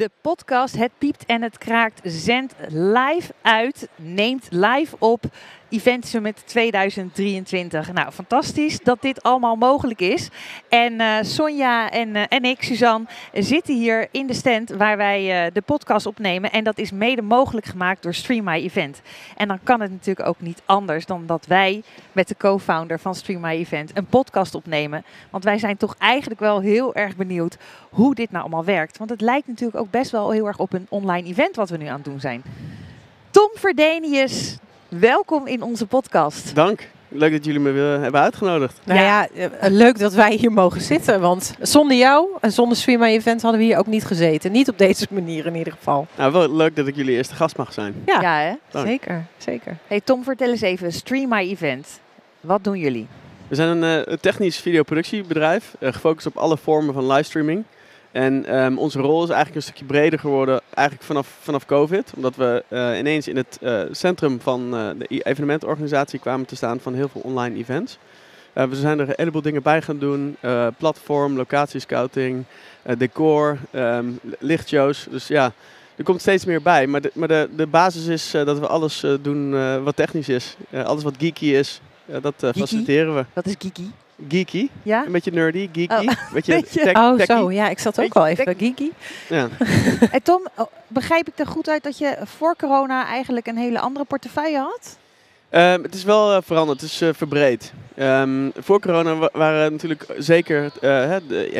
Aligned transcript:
De 0.00 0.08
podcast 0.30 0.76
Het 0.76 0.90
Piept 0.98 1.26
en 1.26 1.42
Het 1.42 1.58
Kraakt 1.58 2.00
zendt 2.02 2.54
live 2.68 3.32
uit, 3.42 3.88
neemt 3.96 4.46
live 4.50 4.96
op 4.98 5.24
Event 5.70 6.06
Summit 6.06 6.42
2023. 6.46 7.92
Nou, 7.92 8.10
fantastisch 8.12 8.80
dat 8.80 9.02
dit 9.02 9.22
allemaal 9.22 9.56
mogelijk 9.56 10.00
is. 10.00 10.28
En 10.68 10.92
uh, 10.92 11.16
Sonja 11.20 11.90
en, 11.90 12.08
uh, 12.08 12.22
en 12.28 12.44
ik, 12.44 12.62
Suzanne, 12.62 13.06
zitten 13.32 13.74
hier 13.74 14.08
in 14.10 14.26
de 14.26 14.34
stand 14.34 14.70
waar 14.70 14.96
wij 14.96 15.46
uh, 15.46 15.52
de 15.52 15.60
podcast 15.60 16.06
opnemen. 16.06 16.52
En 16.52 16.64
dat 16.64 16.78
is 16.78 16.92
mede 16.92 17.22
mogelijk 17.22 17.66
gemaakt 17.66 18.02
door 18.02 18.14
Stream 18.14 18.44
My 18.44 18.54
Event. 18.54 19.02
En 19.36 19.48
dan 19.48 19.58
kan 19.62 19.80
het 19.80 19.90
natuurlijk 19.90 20.28
ook 20.28 20.40
niet 20.40 20.62
anders 20.64 21.06
dan 21.06 21.26
dat 21.26 21.46
wij 21.46 21.82
met 22.12 22.28
de 22.28 22.36
co-founder 22.36 23.00
van 23.00 23.14
Stream 23.14 23.40
My 23.40 23.50
Event 23.50 23.90
een 23.94 24.06
podcast 24.06 24.54
opnemen. 24.54 25.04
Want 25.30 25.44
wij 25.44 25.58
zijn 25.58 25.76
toch 25.76 25.94
eigenlijk 25.98 26.40
wel 26.40 26.60
heel 26.60 26.94
erg 26.94 27.16
benieuwd 27.16 27.56
hoe 27.90 28.14
dit 28.14 28.30
nou 28.30 28.42
allemaal 28.42 28.64
werkt. 28.64 28.98
Want 28.98 29.10
het 29.10 29.20
lijkt 29.20 29.46
natuurlijk 29.46 29.78
ook 29.78 29.90
best 29.90 30.10
wel 30.10 30.19
heel 30.28 30.46
erg 30.46 30.58
op 30.58 30.72
een 30.72 30.86
online 30.88 31.28
event 31.28 31.56
wat 31.56 31.70
we 31.70 31.76
nu 31.76 31.86
aan 31.86 31.94
het 31.94 32.04
doen 32.04 32.20
zijn. 32.20 32.42
Tom 33.30 33.50
Verdenius, 33.54 34.56
welkom 34.88 35.46
in 35.46 35.62
onze 35.62 35.86
podcast. 35.86 36.54
Dank. 36.54 36.88
Leuk 37.12 37.32
dat 37.32 37.44
jullie 37.44 37.60
me 37.60 37.70
weer 37.70 38.00
hebben 38.00 38.20
uitgenodigd. 38.20 38.80
Nou 38.84 39.00
ja, 39.00 39.28
ja, 39.32 39.50
leuk 39.60 39.98
dat 39.98 40.14
wij 40.14 40.34
hier 40.34 40.52
mogen 40.52 40.80
zitten. 40.80 41.20
Want 41.20 41.54
zonder 41.60 41.96
jou 41.96 42.28
en 42.40 42.52
zonder 42.52 42.76
Stream 42.76 43.00
My 43.00 43.06
Event 43.06 43.42
hadden 43.42 43.60
we 43.60 43.66
hier 43.66 43.78
ook 43.78 43.86
niet 43.86 44.04
gezeten. 44.04 44.52
Niet 44.52 44.68
op 44.68 44.78
deze 44.78 45.06
manier 45.10 45.46
in 45.46 45.54
ieder 45.54 45.72
geval. 45.72 46.06
Nou, 46.16 46.32
wel 46.32 46.54
leuk 46.54 46.76
dat 46.76 46.86
ik 46.86 46.96
jullie 46.96 47.16
eerste 47.16 47.34
gast 47.34 47.56
mag 47.56 47.72
zijn. 47.72 47.94
Ja, 48.06 48.20
ja 48.20 48.38
hè? 48.38 48.54
Dank. 48.70 48.86
zeker. 48.86 49.24
zeker. 49.36 49.76
Hey 49.86 50.00
Tom, 50.00 50.24
vertel 50.24 50.48
eens 50.48 50.60
even, 50.60 50.92
Stream 50.92 51.28
My 51.28 51.50
Event. 51.50 52.00
Wat 52.40 52.64
doen 52.64 52.78
jullie? 52.78 53.06
We 53.48 53.54
zijn 53.54 53.82
een, 53.82 54.06
uh, 54.08 54.14
technisch 54.16 54.58
videoproductiebedrijf, 54.58 55.74
uh, 55.80 55.92
gefocust 55.92 56.26
op 56.26 56.36
alle 56.36 56.56
vormen 56.56 56.94
van 56.94 57.06
livestreaming. 57.06 57.64
En 58.12 58.56
um, 58.56 58.78
onze 58.78 59.00
rol 59.00 59.22
is 59.22 59.28
eigenlijk 59.28 59.56
een 59.56 59.62
stukje 59.62 59.84
breder 59.84 60.18
geworden, 60.18 60.60
eigenlijk 60.74 61.06
vanaf, 61.06 61.36
vanaf 61.40 61.66
COVID. 61.66 62.12
Omdat 62.16 62.36
we 62.36 62.64
uh, 62.68 62.98
ineens 62.98 63.28
in 63.28 63.36
het 63.36 63.58
uh, 63.62 63.80
centrum 63.90 64.40
van 64.40 64.74
uh, 64.74 64.88
de 64.98 65.22
evenementorganisatie 65.22 66.18
kwamen 66.18 66.46
te 66.46 66.56
staan 66.56 66.80
van 66.80 66.94
heel 66.94 67.08
veel 67.08 67.20
online 67.20 67.58
events. 67.58 67.98
we 68.52 68.76
zijn 68.76 68.98
er 68.98 69.08
een 69.08 69.14
heleboel 69.16 69.42
dingen 69.42 69.62
bij 69.62 69.82
gaan 69.82 69.98
doen. 69.98 70.36
platform, 70.78 71.36
locatiescouting, 71.36 72.44
decor, 72.98 73.58
um, 73.72 74.18
lichtshows. 74.38 75.06
Dus 75.10 75.26
ja, 75.26 75.52
er 75.96 76.04
komt 76.04 76.20
steeds 76.20 76.44
meer 76.44 76.62
bij. 76.62 76.86
Maar 76.86 77.00
de, 77.00 77.10
maar 77.14 77.28
de, 77.28 77.48
de 77.56 77.66
basis 77.66 78.06
is 78.06 78.30
dat 78.30 78.58
we 78.58 78.66
alles 78.66 79.04
doen 79.22 79.50
wat 79.84 79.96
technisch 79.96 80.28
is. 80.28 80.56
alles 80.84 81.02
wat 81.02 81.14
geeky 81.18 81.46
is, 81.46 81.80
dat 82.22 82.34
faciliteren 82.56 83.14
we. 83.14 83.24
Wat 83.32 83.46
is 83.46 83.54
geeky? 83.58 83.84
geeky. 84.28 84.68
Ja? 84.82 85.04
Een 85.06 85.12
beetje 85.12 85.30
nerdy, 85.30 85.68
geeky. 85.72 86.06
Oh. 86.06 86.12
Beetje 86.32 86.52
Beetje- 86.60 86.82
tech- 86.82 86.96
Oh, 86.96 87.20
zo. 87.20 87.50
Ja, 87.52 87.68
ik 87.68 87.78
zat 87.78 88.00
ook 88.00 88.14
al 88.16 88.26
even 88.26 88.54
geeky. 88.58 88.90
Ja. 89.28 89.48
En 90.12 90.22
Tom, 90.22 90.48
oh, 90.56 90.66
begrijp 90.88 91.28
ik 91.28 91.38
er 91.38 91.46
goed 91.46 91.68
uit 91.68 91.82
dat 91.82 91.98
je 91.98 92.16
voor 92.24 92.56
corona 92.56 93.06
eigenlijk 93.06 93.46
een 93.46 93.56
hele 93.56 93.80
andere 93.80 94.04
portefeuille 94.04 94.58
had? 94.58 94.98
Ehm, 95.50 95.82
het 95.82 95.94
is 95.94 96.04
wel 96.04 96.32
eh, 96.34 96.38
veranderd, 96.44 96.80
het 96.80 96.90
is 96.90 97.00
eh, 97.00 97.08
verbreed. 97.12 97.72
Ehm, 97.96 98.50
voor 98.58 98.80
corona 98.80 99.14
wa- 99.16 99.30
waren 99.32 99.72
natuurlijk 99.72 100.06
zeker 100.18 100.64
eh, 100.80 100.90
hè, 100.90 101.26
de 101.26 101.52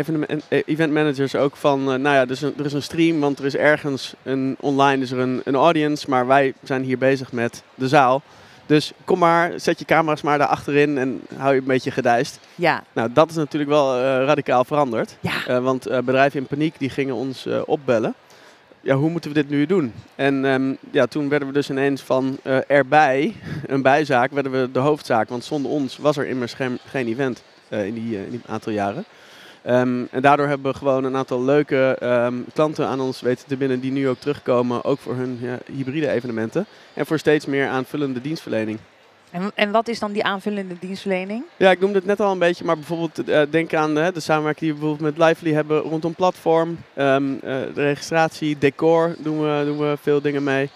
event 0.66 0.92
managers 0.92 1.34
ook 1.34 1.56
van, 1.56 1.80
eh, 1.80 1.86
nou 1.86 2.14
ja, 2.16 2.20
er 2.20 2.30
is, 2.30 2.42
een, 2.42 2.54
er 2.58 2.64
is 2.64 2.72
een 2.72 2.82
stream, 2.82 3.20
want 3.20 3.38
er 3.38 3.44
is 3.44 3.56
ergens 3.56 4.14
een 4.22 4.56
online 4.60 5.02
is 5.02 5.10
er 5.10 5.18
een, 5.18 5.40
een 5.44 5.54
audience, 5.54 6.10
maar 6.10 6.26
wij 6.26 6.54
zijn 6.62 6.82
hier 6.82 6.98
bezig 6.98 7.32
met 7.32 7.62
de 7.74 7.88
zaal. 7.88 8.22
Dus 8.70 8.92
kom 9.04 9.18
maar, 9.18 9.52
zet 9.56 9.78
je 9.78 9.84
camera's 9.84 10.22
maar 10.22 10.38
daar 10.38 10.46
achterin 10.46 10.98
en 10.98 11.20
hou 11.36 11.54
je 11.54 11.60
een 11.60 11.66
beetje 11.66 11.90
gedijst. 11.90 12.40
Ja. 12.54 12.82
Nou, 12.92 13.12
dat 13.12 13.30
is 13.30 13.36
natuurlijk 13.36 13.70
wel 13.70 13.94
eh, 13.94 14.02
radicaal 14.02 14.64
veranderd. 14.64 15.16
Ja. 15.20 15.46
Eh, 15.46 15.58
want 15.58 15.86
eh, 15.86 15.98
bedrijven 15.98 16.40
in 16.40 16.46
paniek 16.46 16.74
die 16.78 16.90
gingen 16.90 17.14
ons 17.14 17.48
opbellen. 17.66 18.14
Ja, 18.80 18.94
hoe 18.94 19.10
moeten 19.10 19.30
we 19.30 19.40
dit 19.42 19.48
nu 19.48 19.66
doen? 19.66 19.92
En 20.14 20.44
ehm, 20.44 20.74
ja, 20.90 21.06
toen 21.06 21.28
werden 21.28 21.48
we 21.48 21.54
dus 21.54 21.70
ineens 21.70 22.02
van 22.02 22.38
erbij, 22.66 23.34
een 23.66 23.82
bijzaak, 23.82 24.30
werden 24.30 24.52
we 24.52 24.70
de 24.72 24.78
hoofdzaak. 24.78 25.28
Want 25.28 25.44
zonder 25.44 25.70
ons 25.70 25.96
was 25.96 26.16
er 26.16 26.26
immers 26.26 26.54
geen, 26.54 26.78
geen 26.86 27.06
event 27.06 27.42
in, 27.68 27.94
die, 27.94 28.16
in 28.16 28.30
die 28.30 28.40
aantal 28.46 28.72
jaren. 28.72 29.04
Ehm, 29.62 30.04
en 30.10 30.22
daardoor 30.22 30.46
hebben 30.46 30.72
we 30.72 30.78
gewoon 30.78 31.04
een 31.04 31.16
aantal 31.16 31.42
leuke 31.42 31.96
ehm, 32.00 32.34
klanten 32.54 32.86
aan 32.86 33.00
ons 33.00 33.20
weten 33.20 33.46
te 33.46 33.56
binnen 33.56 33.80
die 33.80 33.92
nu 33.92 34.08
ook 34.08 34.18
terugkomen, 34.18 34.84
ook 34.84 34.98
voor 34.98 35.14
hun 35.14 35.38
ja, 35.40 35.58
hybride 35.72 36.10
evenementen. 36.10 36.66
En 36.94 37.06
voor 37.06 37.18
steeds 37.18 37.46
meer 37.46 37.68
aanvullende 37.68 38.20
dienstverlening. 38.20 38.78
En, 39.30 39.50
en 39.54 39.70
wat 39.70 39.88
is 39.88 39.98
dan 39.98 40.12
die 40.12 40.24
aanvullende 40.24 40.74
dienstverlening? 40.80 41.44
Ja, 41.56 41.70
ik 41.70 41.80
noemde 41.80 41.98
het 41.98 42.06
net 42.06 42.20
al 42.20 42.32
een 42.32 42.38
beetje, 42.38 42.64
maar 42.64 42.76
bijvoorbeeld 42.76 43.28
eh, 43.28 43.42
denk 43.50 43.74
aan 43.74 43.94
de 43.94 44.12
samenwerking 44.14 44.70
die 44.70 44.72
we 44.72 44.78
bijvoorbeeld 44.78 45.16
met 45.16 45.28
Lively 45.28 45.52
hebben 45.52 45.80
rondom 45.80 46.14
platform, 46.14 46.78
ehm, 46.94 47.34
eh, 47.34 47.40
de 47.74 47.82
registratie, 47.82 48.58
decor 48.58 49.14
doen 49.18 49.40
we, 49.40 49.62
doen 49.64 49.78
we 49.78 49.96
veel 50.02 50.20
dingen 50.20 50.44
mee. 50.44 50.70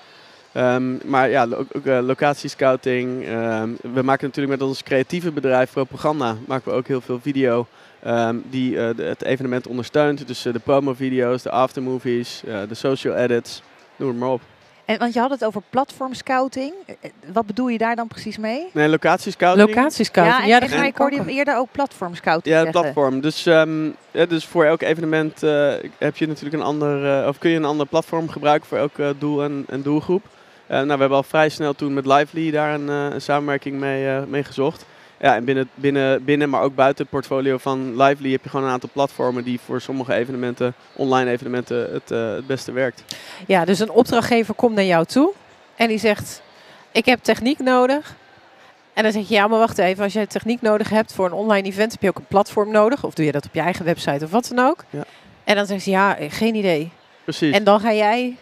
Ehm, 0.54 0.96
maar 1.04 1.30
ja, 1.30 1.46
lo- 1.46 1.64
ook 1.72 1.86
eh, 1.86 1.98
locatiescouting. 2.02 3.24
ehm, 3.26 3.68
we 3.94 4.02
maken 4.02 4.26
natuurlijk 4.26 4.58
met 4.58 4.68
ons 4.68 4.82
creatieve 4.82 5.30
bedrijf 5.32 5.72
Propaganda 5.72 6.36
maken 6.46 6.70
we 6.70 6.76
ook 6.76 6.86
heel 6.86 7.00
veel 7.00 7.20
video 7.20 7.66
ehm, 8.02 8.36
die 8.50 8.78
eh, 8.78 8.96
de- 8.96 9.02
het 9.02 9.22
evenement 9.24 9.66
ondersteunt. 9.66 10.26
Dus 10.26 10.44
eh, 10.46 10.52
de 10.52 10.58
promo-video's, 10.58 11.42
de 11.42 11.50
aftermovies, 11.50 12.42
de 12.68 12.74
social 12.74 13.14
edits, 13.14 13.62
noem 13.96 14.08
het 14.08 14.18
maar 14.18 14.28
op. 14.28 14.40
En, 14.84 14.98
want 14.98 15.12
je 15.14 15.20
had 15.20 15.30
het 15.30 15.44
over 15.44 15.62
platform 15.70 16.14
scouting. 16.14 16.72
Eh, 16.86 17.10
Wat 17.32 17.46
bedoel 17.46 17.68
je 17.68 17.78
daar 17.78 17.96
dan 17.96 18.08
precies 18.08 18.38
mee? 18.38 18.66
Nee, 18.72 18.88
locatiescouting. 18.88 19.68
Locatiescouting. 19.68 20.36
ja, 20.48 20.60
en, 20.60 20.68
Ja, 20.68 20.76
en, 20.76 20.84
ik 20.84 20.96
hoorde 20.96 21.16
ook. 21.18 21.26
hem 21.26 21.30
eerder 21.36 21.56
ook 21.56 21.68
platform 21.72 22.14
scouting 22.14 22.54
Ja, 22.54 22.62
zeggen. 22.62 22.80
platform. 22.82 23.20
Dus, 23.20 23.46
ehm, 23.46 23.84
ja, 24.10 24.26
dus 24.26 24.46
voor 24.46 24.64
elk 24.64 24.82
evenement 24.82 25.42
eh, 25.42 25.72
heb 25.98 26.16
je 26.16 26.26
natuurlijk 26.26 26.54
een 26.54 26.62
ander, 26.68 27.28
of 27.28 27.38
kun 27.38 27.50
je 27.50 27.56
een 27.56 27.64
ander 27.64 27.86
platform 27.86 28.28
gebruiken 28.28 28.68
voor 28.68 28.78
elk 28.78 28.92
doel 29.18 29.42
en, 29.42 29.64
en 29.68 29.82
doelgroep. 29.82 30.22
Eh, 30.66 30.76
nou, 30.76 30.86
we 30.86 30.98
hebben 30.98 31.16
al 31.16 31.22
vrij 31.22 31.48
snel 31.48 31.74
toen 31.74 31.94
met 31.94 32.06
Lively 32.06 32.50
daar 32.50 32.74
een, 32.74 32.88
eh, 32.88 33.14
een 33.14 33.20
samenwerking 33.20 33.80
mee, 33.80 34.08
eh, 34.08 34.22
mee 34.24 34.44
gezocht. 34.44 34.86
Ja, 35.20 35.34
en 35.34 35.44
binnen, 35.44 35.68
binnen, 35.74 36.24
binnen, 36.24 36.50
maar 36.50 36.62
ook 36.62 36.74
buiten 36.74 37.02
het 37.02 37.12
portfolio 37.12 37.58
van 37.58 38.02
Lively 38.02 38.30
heb 38.30 38.42
je 38.42 38.48
gewoon 38.48 38.66
een 38.66 38.72
aantal 38.72 38.88
platformen 38.92 39.44
die 39.44 39.60
voor 39.64 39.80
sommige 39.80 40.14
evenementen, 40.14 40.74
online 40.92 41.30
evenementen, 41.30 41.92
het, 41.92 42.08
het 42.08 42.46
beste 42.46 42.72
werkt. 42.72 43.04
Ja, 43.46 43.64
dus 43.64 43.78
een 43.78 43.90
opdrachtgever 43.90 44.54
komt 44.54 44.74
naar 44.74 44.84
jou 44.84 45.04
toe 45.04 45.32
en 45.76 45.88
die 45.88 45.98
zegt: 45.98 46.42
Ik 46.92 47.04
heb 47.04 47.22
techniek 47.22 47.58
nodig. 47.58 48.16
En 48.92 49.02
dan 49.02 49.12
zeg 49.12 49.28
je: 49.28 49.34
Ja, 49.34 49.46
maar 49.46 49.58
wacht 49.58 49.78
even. 49.78 50.04
Als 50.04 50.12
jij 50.12 50.26
techniek 50.26 50.60
nodig 50.60 50.88
hebt 50.88 51.12
voor 51.12 51.26
een 51.26 51.32
online 51.32 51.68
event, 51.68 51.92
heb 51.92 52.02
je 52.02 52.08
ook 52.08 52.18
een 52.18 52.26
platform 52.26 52.70
nodig. 52.70 53.04
Of 53.04 53.14
doe 53.14 53.24
je 53.24 53.32
dat 53.32 53.46
op 53.46 53.54
je 53.54 53.60
eigen 53.60 53.84
website 53.84 54.24
of 54.24 54.30
wat 54.30 54.50
dan 54.54 54.66
ook. 54.66 54.84
Ja. 54.90 55.04
En 55.44 55.56
dan 55.56 55.66
zegt 55.66 55.82
ze: 55.82 55.90
Ja, 55.90 56.16
geen 56.28 56.54
idee. 56.54 56.90
Precies. 57.24 57.54
En 57.54 57.64
dan 57.64 57.80
ga 57.80 57.92
jij 57.92 58.36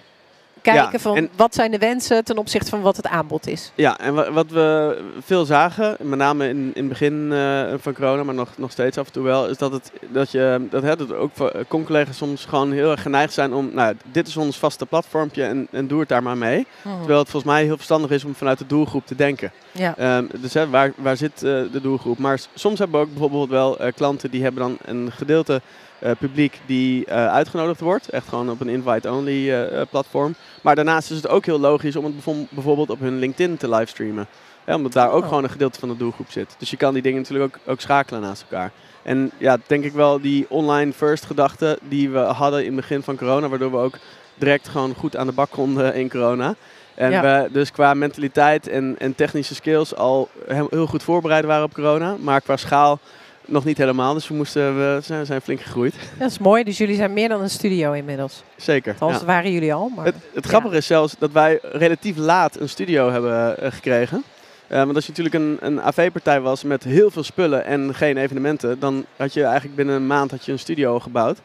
kijken 0.62 0.90
Ja, 0.92 0.98
van 0.98 1.28
wat 1.36 1.54
zijn 1.54 1.70
de 1.70 1.78
wensen 1.78 2.24
ten 2.24 2.38
opzichte 2.38 2.70
van 2.70 2.80
wat 2.80 2.96
het 2.96 3.06
aanbod 3.06 3.46
is. 3.46 3.72
Ja, 3.74 3.98
en 3.98 4.14
wa- 4.14 4.30
wat 4.32 4.50
we 4.50 4.98
veel 5.24 5.44
zagen, 5.44 5.96
met 6.00 6.18
name 6.18 6.48
in, 6.48 6.56
in 6.56 6.70
het 6.74 6.88
begin 6.88 7.32
eh, 7.32 7.62
van 7.78 7.92
corona, 7.94 8.22
maar 8.22 8.34
nog, 8.34 8.48
nog 8.56 8.70
steeds 8.70 8.98
af 8.98 9.06
en 9.06 9.12
toe 9.12 9.22
wel, 9.24 9.48
is 9.48 9.56
dat, 9.58 9.72
het, 9.72 9.92
dat, 10.08 10.30
je, 10.30 10.66
dat, 10.70 10.82
hè, 10.82 10.96
dat 10.96 11.12
ook 11.12 11.30
con-collega's 11.68 12.16
soms 12.16 12.44
gewoon 12.44 12.72
heel 12.72 12.90
erg 12.90 13.02
geneigd 13.02 13.32
zijn 13.32 13.52
om, 13.52 13.70
nou, 13.72 13.94
dit 14.12 14.26
is 14.28 14.36
ons 14.36 14.58
vaste 14.58 14.86
platformpje 14.86 15.44
en, 15.44 15.68
en 15.70 15.86
doe 15.86 16.00
het 16.00 16.08
daar 16.08 16.22
maar 16.22 16.36
mee. 16.38 16.66
Terwijl 16.82 17.18
het 17.18 17.30
volgens 17.30 17.52
mij 17.52 17.64
heel 17.64 17.76
verstandig 17.76 18.10
is 18.10 18.24
om 18.24 18.34
vanuit 18.34 18.58
de 18.58 18.66
doelgroep 18.66 19.06
te 19.06 19.14
denken. 19.14 19.52
Ja. 19.72 19.96
Ehm, 19.96 20.24
dus 20.40 20.54
hè, 20.54 20.68
waar, 20.70 20.92
waar 20.96 21.16
zit 21.16 21.32
eh, 21.34 21.40
de 21.72 21.80
doelgroep? 21.82 22.18
Maar 22.18 22.40
soms 22.54 22.78
hebben 22.78 23.00
we 23.00 23.06
ook 23.06 23.12
bijvoorbeeld 23.12 23.48
wel 23.48 23.78
eh, 23.78 23.92
klanten 23.96 24.30
die 24.30 24.42
hebben 24.42 24.62
dan 24.62 24.76
een 24.84 25.12
gedeelte 25.12 25.60
eh, 25.98 26.10
publiek 26.18 26.60
die 26.66 27.10
uitgenodigd 27.10 27.80
wordt. 27.80 28.08
Echt 28.08 28.28
gewoon 28.28 28.50
op 28.50 28.60
een 28.60 28.68
invite-only 28.68 29.66
platform. 29.90 30.34
Maar 30.62 30.74
daarnaast 30.74 31.10
is 31.10 31.16
het 31.16 31.28
ook 31.28 31.46
heel 31.46 31.60
logisch 31.60 31.96
om 31.96 32.04
het 32.04 32.14
bijvoorbeeld 32.50 32.90
op 32.90 33.00
hun 33.00 33.18
LinkedIn 33.18 33.56
te 33.56 33.68
livestreamen. 33.68 34.26
Hè, 34.64 34.74
omdat 34.74 34.92
daar 34.92 35.10
ook 35.10 35.22
Oh. 35.22 35.28
gewoon 35.28 35.44
een 35.44 35.50
gedeelte 35.50 35.78
van 35.78 35.88
de 35.88 35.96
doelgroep 35.96 36.30
zit. 36.30 36.54
Dus 36.58 36.70
je 36.70 36.76
kan 36.76 36.92
die 36.92 37.02
dingen 37.02 37.20
natuurlijk 37.20 37.56
ook, 37.56 37.72
ook 37.72 37.80
schakelen 37.80 38.20
naast 38.20 38.44
elkaar. 38.48 38.70
En 39.02 39.30
ja, 39.38 39.56
denk 39.66 39.84
ik 39.84 39.92
wel 39.92 40.20
die 40.20 40.46
online 40.48 40.92
first 40.92 41.24
gedachte 41.24 41.78
die 41.88 42.10
we 42.10 42.18
hadden 42.18 42.60
in 42.60 42.66
het 42.66 42.76
begin 42.76 43.02
van 43.02 43.16
corona. 43.16 43.48
Waardoor 43.48 43.70
we 43.70 43.76
ook 43.76 43.98
direct 44.34 44.68
gewoon 44.68 44.94
goed 44.94 45.16
aan 45.16 45.26
de 45.26 45.32
bak 45.32 45.50
konden 45.50 45.94
in 45.94 46.10
corona. 46.10 46.54
En 46.94 47.10
Ja. 47.10 47.22
we 47.22 47.48
dus 47.52 47.72
qua 47.72 47.94
mentaliteit 47.94 48.68
en, 48.68 48.94
en 48.98 49.14
technische 49.14 49.54
skills 49.54 49.94
al 49.94 50.28
heel, 50.46 50.66
heel 50.70 50.86
goed 50.86 51.02
voorbereid 51.02 51.44
waren 51.44 51.64
op 51.64 51.74
corona. 51.74 52.16
Maar 52.20 52.40
qua 52.40 52.56
schaal 52.56 52.98
nog 53.44 53.64
niet 53.64 53.78
helemaal. 53.78 54.14
Dus 54.14 54.28
we 54.28 54.34
moesten, 54.34 54.76
we 54.76 54.98
zijn, 55.02 55.26
zijn 55.26 55.40
flink 55.40 55.60
gegroeid. 55.60 55.94
Dat 56.18 56.30
is 56.30 56.38
mooi. 56.38 56.64
Dus 56.64 56.78
jullie 56.78 56.96
zijn 56.96 57.12
meer 57.12 57.28
dan 57.28 57.40
een 57.40 57.50
studio 57.50 57.92
inmiddels. 57.92 58.42
Zeker. 58.56 58.92
Althans, 58.98 59.20
ja. 59.20 59.26
waren 59.26 59.52
jullie 59.52 59.74
al. 59.74 59.88
Maar 59.96 60.04
Het, 60.04 60.14
het 60.34 60.46
grappige 60.46 60.76
is 60.76 60.86
zelfs 60.86 61.14
dat 61.18 61.32
wij 61.32 61.58
relatief 61.62 62.16
laat 62.16 62.60
een 62.60 62.68
studio 62.68 63.10
hebben 63.10 63.58
eh, 63.58 63.72
gekregen. 63.72 64.22
Eh, 64.66 64.78
want 64.78 64.94
als 64.94 65.06
je 65.06 65.12
natuurlijk 65.16 65.44
een, 65.44 65.56
een 65.60 65.82
AV-partij 65.82 66.40
was 66.40 66.62
met 66.62 66.84
heel 66.84 67.10
veel 67.10 67.22
spullen 67.22 67.64
en 67.64 67.94
geen 67.94 68.16
evenementen, 68.16 68.78
dan 68.78 69.04
had 69.16 69.32
je 69.32 69.42
eigenlijk 69.44 69.76
binnen 69.76 69.94
een 69.94 70.06
maand 70.06 70.30
had 70.30 70.44
je 70.44 70.52
een 70.52 70.58
studio 70.58 70.98
gebouwd. 71.00 71.38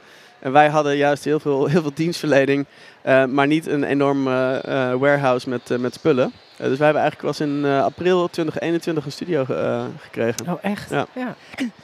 En 0.47 0.53
wij 0.53 0.69
hadden 0.69 0.95
juist 0.97 1.23
heel 1.23 1.39
veel, 1.39 1.65
heel 1.65 1.81
veel 1.81 1.91
dienstverlening, 1.93 2.65
eh, 3.01 3.25
maar 3.25 3.47
niet 3.47 3.67
een 3.67 3.83
enorm 3.83 4.27
eh, 4.27 4.55
eh, 4.91 4.99
warehouse 4.99 5.49
met, 5.49 5.77
met 5.79 5.93
spullen. 5.93 6.31
Dus 6.57 6.77
wij 6.77 6.85
hebben 6.85 7.01
eigenlijk 7.01 7.21
was 7.21 7.39
in 7.39 7.65
april 7.65 8.27
2021 8.27 9.05
een 9.05 9.11
studio 9.11 9.45
ge- 9.45 9.53
eh, 9.55 9.83
gekregen. 10.01 10.47
Oh, 10.47 10.57
echt? 10.61 10.89
Ja. 10.89 11.05
ja. 11.13 11.35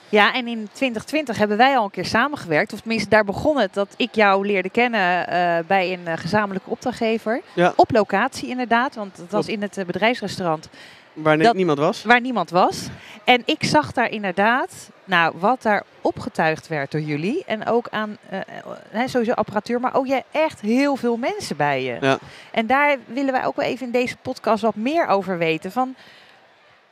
Ja, 0.10 0.34
en 0.34 0.48
in 0.48 0.68
2020 0.74 1.38
hebben 1.38 1.58
wij 1.58 1.78
al 1.78 1.84
een 1.84 1.92
keer 1.92 2.06
samengewerkt. 2.06 2.74
Of 2.74 2.80
tenminste, 2.80 3.10
daar 3.10 3.26
begon 3.26 3.58
het 3.58 3.74
dat 3.74 3.94
ik 3.98 4.16
jou 4.16 4.46
leerde 4.48 4.70
kennen 4.70 5.28
eh, 5.28 5.58
bij 5.68 5.94
een 5.94 6.18
gezamenlijke 6.18 6.70
opdrachtgever. 6.70 7.42
Ja. 7.54 7.74
Op 7.76 7.92
locatie 7.92 8.50
inderdaad, 8.50 8.96
want 8.96 9.18
het 9.18 9.32
was 9.32 9.48
in 9.48 9.62
het 9.62 9.84
bedrijfsrestaurant 9.86 10.70
Waar 11.14 11.38
ni- 11.38 11.44
Dat- 11.44 11.56
niemand 11.56 11.78
was. 11.78 12.04
waar 12.04 12.22
niemand 12.22 12.50
was. 12.50 12.88
En 13.24 13.42
ik 13.46 13.64
zag 13.64 13.92
daar 13.92 14.10
inderdaad, 14.10 14.90
nou, 15.06 15.34
wat 15.38 15.62
daar 15.62 15.84
opgetuigd 16.02 16.68
werd 16.68 16.92
door 16.92 17.02
jullie. 17.02 17.44
En 17.46 17.66
ook 17.66 17.88
aan, 17.90 18.18
eh, 18.30 18.40
eh, 18.40 18.46
hè, 18.90 19.08
sowieso 19.08 19.32
apparatuur, 19.32 19.80
maar 19.80 19.96
ook 19.96 20.08
jij 20.08 20.24
echt 20.32 20.62
heel 20.62 20.96
veel 20.96 21.18
mensen 21.18 21.58
bij 21.58 21.84
je. 21.84 21.98
Ja. 22.02 22.18
En 22.52 22.68
daar 22.68 22.98
willen 23.06 23.32
wij 23.34 23.46
ook 23.46 23.56
wel 23.56 23.66
even 23.66 23.86
in 23.86 23.92
deze 23.92 24.16
podcast 24.22 24.62
wat 24.62 24.76
meer 24.76 25.08
over 25.08 25.38
weten. 25.38 25.72
Van, 25.72 25.96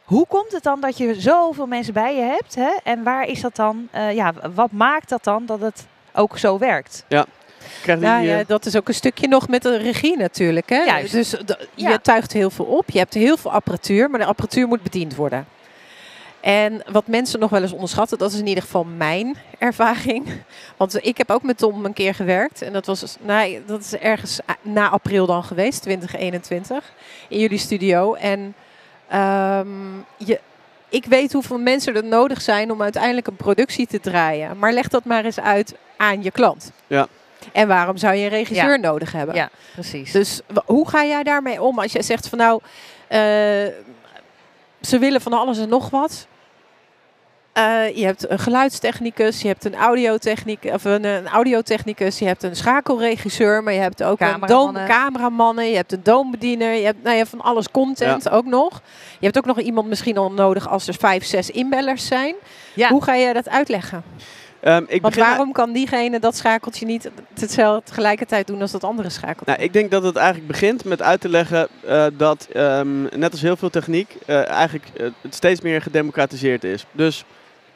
hoe 0.03 0.25
komt 0.27 0.51
het 0.51 0.63
dan 0.63 0.81
dat 0.81 0.97
je 0.97 1.21
zoveel 1.21 1.67
mensen 1.67 1.93
bij 1.93 2.15
je 2.15 2.21
hebt? 2.21 2.55
Hè? 2.55 2.71
En 2.83 3.03
waar 3.03 3.27
is 3.27 3.41
dat 3.41 3.55
dan, 3.55 3.87
eh, 3.91 4.13
ja, 4.15 4.33
wat 4.53 4.71
maakt 4.71 5.09
dat 5.09 5.23
dan 5.23 5.45
dat 5.45 5.59
het 5.59 5.85
ook 6.13 6.37
zo 6.37 6.57
werkt? 6.57 7.05
Die, 7.07 7.99
Ja, 7.99 8.19
eh, 8.19 8.25
ja, 8.27 8.43
dat 8.47 8.65
is 8.65 8.75
ook 8.75 8.87
een 8.87 8.93
stukje 8.93 9.27
nog 9.27 9.47
met 9.47 9.61
de 9.61 9.77
regie 9.77 10.17
natuurlijk. 10.17 10.69
Hè? 10.69 10.83
Juist. 10.83 11.11
Dus 11.11 11.29
je 11.31 11.57
Ja. 11.75 11.97
tuigt 11.97 12.33
heel 12.33 12.49
veel 12.49 12.65
op. 12.65 12.89
Je 12.89 12.97
hebt 12.99 13.13
heel 13.13 13.37
veel 13.37 13.51
apparatuur, 13.51 14.09
maar 14.09 14.19
de 14.19 14.25
apparatuur 14.25 14.67
moet 14.67 14.83
bediend 14.83 15.15
worden. 15.15 15.47
En 16.41 16.81
wat 16.91 17.07
mensen 17.07 17.39
nog 17.39 17.49
wel 17.49 17.61
eens 17.61 17.71
onderschatten, 17.71 18.17
dat 18.17 18.31
is 18.31 18.39
in 18.39 18.47
ieder 18.47 18.63
geval 18.63 18.83
mijn 18.97 19.35
ervaring. 19.59 20.27
Want 20.77 21.05
ik 21.05 21.17
heb 21.17 21.31
ook 21.31 21.43
met 21.43 21.57
Tom 21.57 21.85
een 21.85 21.93
keer 21.93 22.15
gewerkt. 22.15 22.61
En 22.61 22.73
dat, 22.73 22.85
was, 22.85 23.17
nou, 23.21 23.61
dat 23.65 23.79
is 23.79 23.95
ergens 23.95 24.39
na 24.61 24.89
april 24.89 25.25
dan 25.25 25.43
geweest, 25.43 25.81
2021, 25.81 26.91
in 27.27 27.39
jullie 27.39 27.57
studio. 27.57 28.13
En 28.13 28.55
ehm, 29.07 29.67
je, 30.17 30.39
ik 30.89 31.05
weet 31.05 31.33
hoeveel 31.33 31.59
mensen 31.59 31.95
er 31.95 32.03
nodig 32.03 32.41
zijn 32.41 32.71
om 32.71 32.81
uiteindelijk 32.81 33.27
een 33.27 33.35
productie 33.35 33.87
te 33.87 33.99
draaien. 33.99 34.57
Maar 34.57 34.73
leg 34.73 34.87
dat 34.87 35.05
maar 35.05 35.25
eens 35.25 35.39
uit 35.39 35.75
aan 35.97 36.23
je 36.23 36.31
klant. 36.31 36.71
Ja. 36.87 37.07
En 37.51 37.67
waarom 37.67 37.97
zou 37.97 38.15
je 38.15 38.23
een 38.23 38.29
regisseur 38.29 38.79
nodig 38.79 39.11
hebben? 39.11 39.35
Ja, 39.35 39.49
precies. 39.73 40.11
Dus 40.11 40.41
hoe 40.65 40.89
ga 40.89 41.05
jij 41.05 41.23
daarmee 41.23 41.61
om 41.61 41.79
als 41.79 41.91
je 41.91 42.01
zegt 42.01 42.27
van 42.27 42.37
nou, 42.37 42.61
eh, 43.07 43.19
ze 44.81 44.99
willen 44.99 45.21
van 45.21 45.33
alles 45.33 45.57
en 45.57 45.69
nog 45.69 45.89
wat. 45.89 46.27
Eh, 47.53 47.97
je 47.97 48.05
hebt 48.05 48.29
een 48.29 48.39
geluidstechnicus, 48.39 49.41
je 49.41 49.47
hebt 49.47 49.65
een 49.65 49.75
audiotechnicus, 49.75 50.71
of 50.71 50.83
een, 50.83 51.03
een 51.03 51.27
audiotechnicus, 51.27 52.19
je 52.19 52.25
hebt 52.25 52.43
een 52.43 52.55
schakelregisseur, 52.55 53.63
maar 53.63 53.73
je 53.73 53.79
hebt 53.79 54.03
ook 54.03 54.19
een 54.19 54.27
Cameramannen. 54.27 54.87
doom, 54.87 54.97
cameramannen, 54.97 55.69
je 55.69 55.75
hebt 55.75 55.91
een 55.91 56.03
doombediener, 56.03 56.73
je 56.73 56.85
hebt 56.85 57.03
nou 57.03 57.17
ja, 57.17 57.25
van 57.25 57.41
alles 57.41 57.71
content 57.71 58.29
ook 58.29 58.45
nog. 58.45 58.81
Je 59.19 59.25
hebt 59.25 59.37
ook 59.37 59.45
nog 59.45 59.59
iemand 59.59 59.87
misschien 59.87 60.17
al 60.17 60.31
nodig 60.31 60.69
als 60.69 60.87
er 60.87 60.93
vijf, 60.93 61.25
zes 61.25 61.49
inbellers 61.49 62.07
zijn. 62.07 62.35
Ja. 62.73 62.89
Hoe 62.89 63.03
ga 63.03 63.13
je 63.13 63.33
dat 63.33 63.49
uitleggen? 63.49 64.03
Ehm, 64.61 64.83
ik 64.87 65.01
Want 65.01 65.15
begin 65.15 65.29
waarom 65.29 65.51
kan 65.51 65.71
diegene 65.71 66.19
dat 66.19 66.35
schakeltje 66.35 66.85
niet 66.85 67.09
hetzelfde 67.39 67.85
tegelijkertijd 67.85 68.47
doen 68.47 68.61
als 68.61 68.71
dat 68.71 68.83
andere 68.83 69.09
schakeltje? 69.09 69.45
Nou, 69.45 69.63
ik 69.63 69.73
denk 69.73 69.91
dat 69.91 70.03
het 70.03 70.15
eigenlijk 70.15 70.47
begint 70.47 70.85
met 70.85 71.01
uit 71.01 71.21
te 71.21 71.29
leggen 71.29 71.67
eh, 71.85 72.05
dat, 72.13 72.47
ehm, 72.53 73.01
net 73.01 73.31
als 73.31 73.41
heel 73.41 73.55
veel 73.55 73.69
techniek, 73.69 74.15
eh, 74.25 74.47
eigenlijk 74.47 74.85
eh, 74.97 75.07
het 75.21 75.35
steeds 75.35 75.61
meer 75.61 75.81
gedemocratiseerd 75.81 76.63
is. 76.63 76.85
Dus 76.91 77.25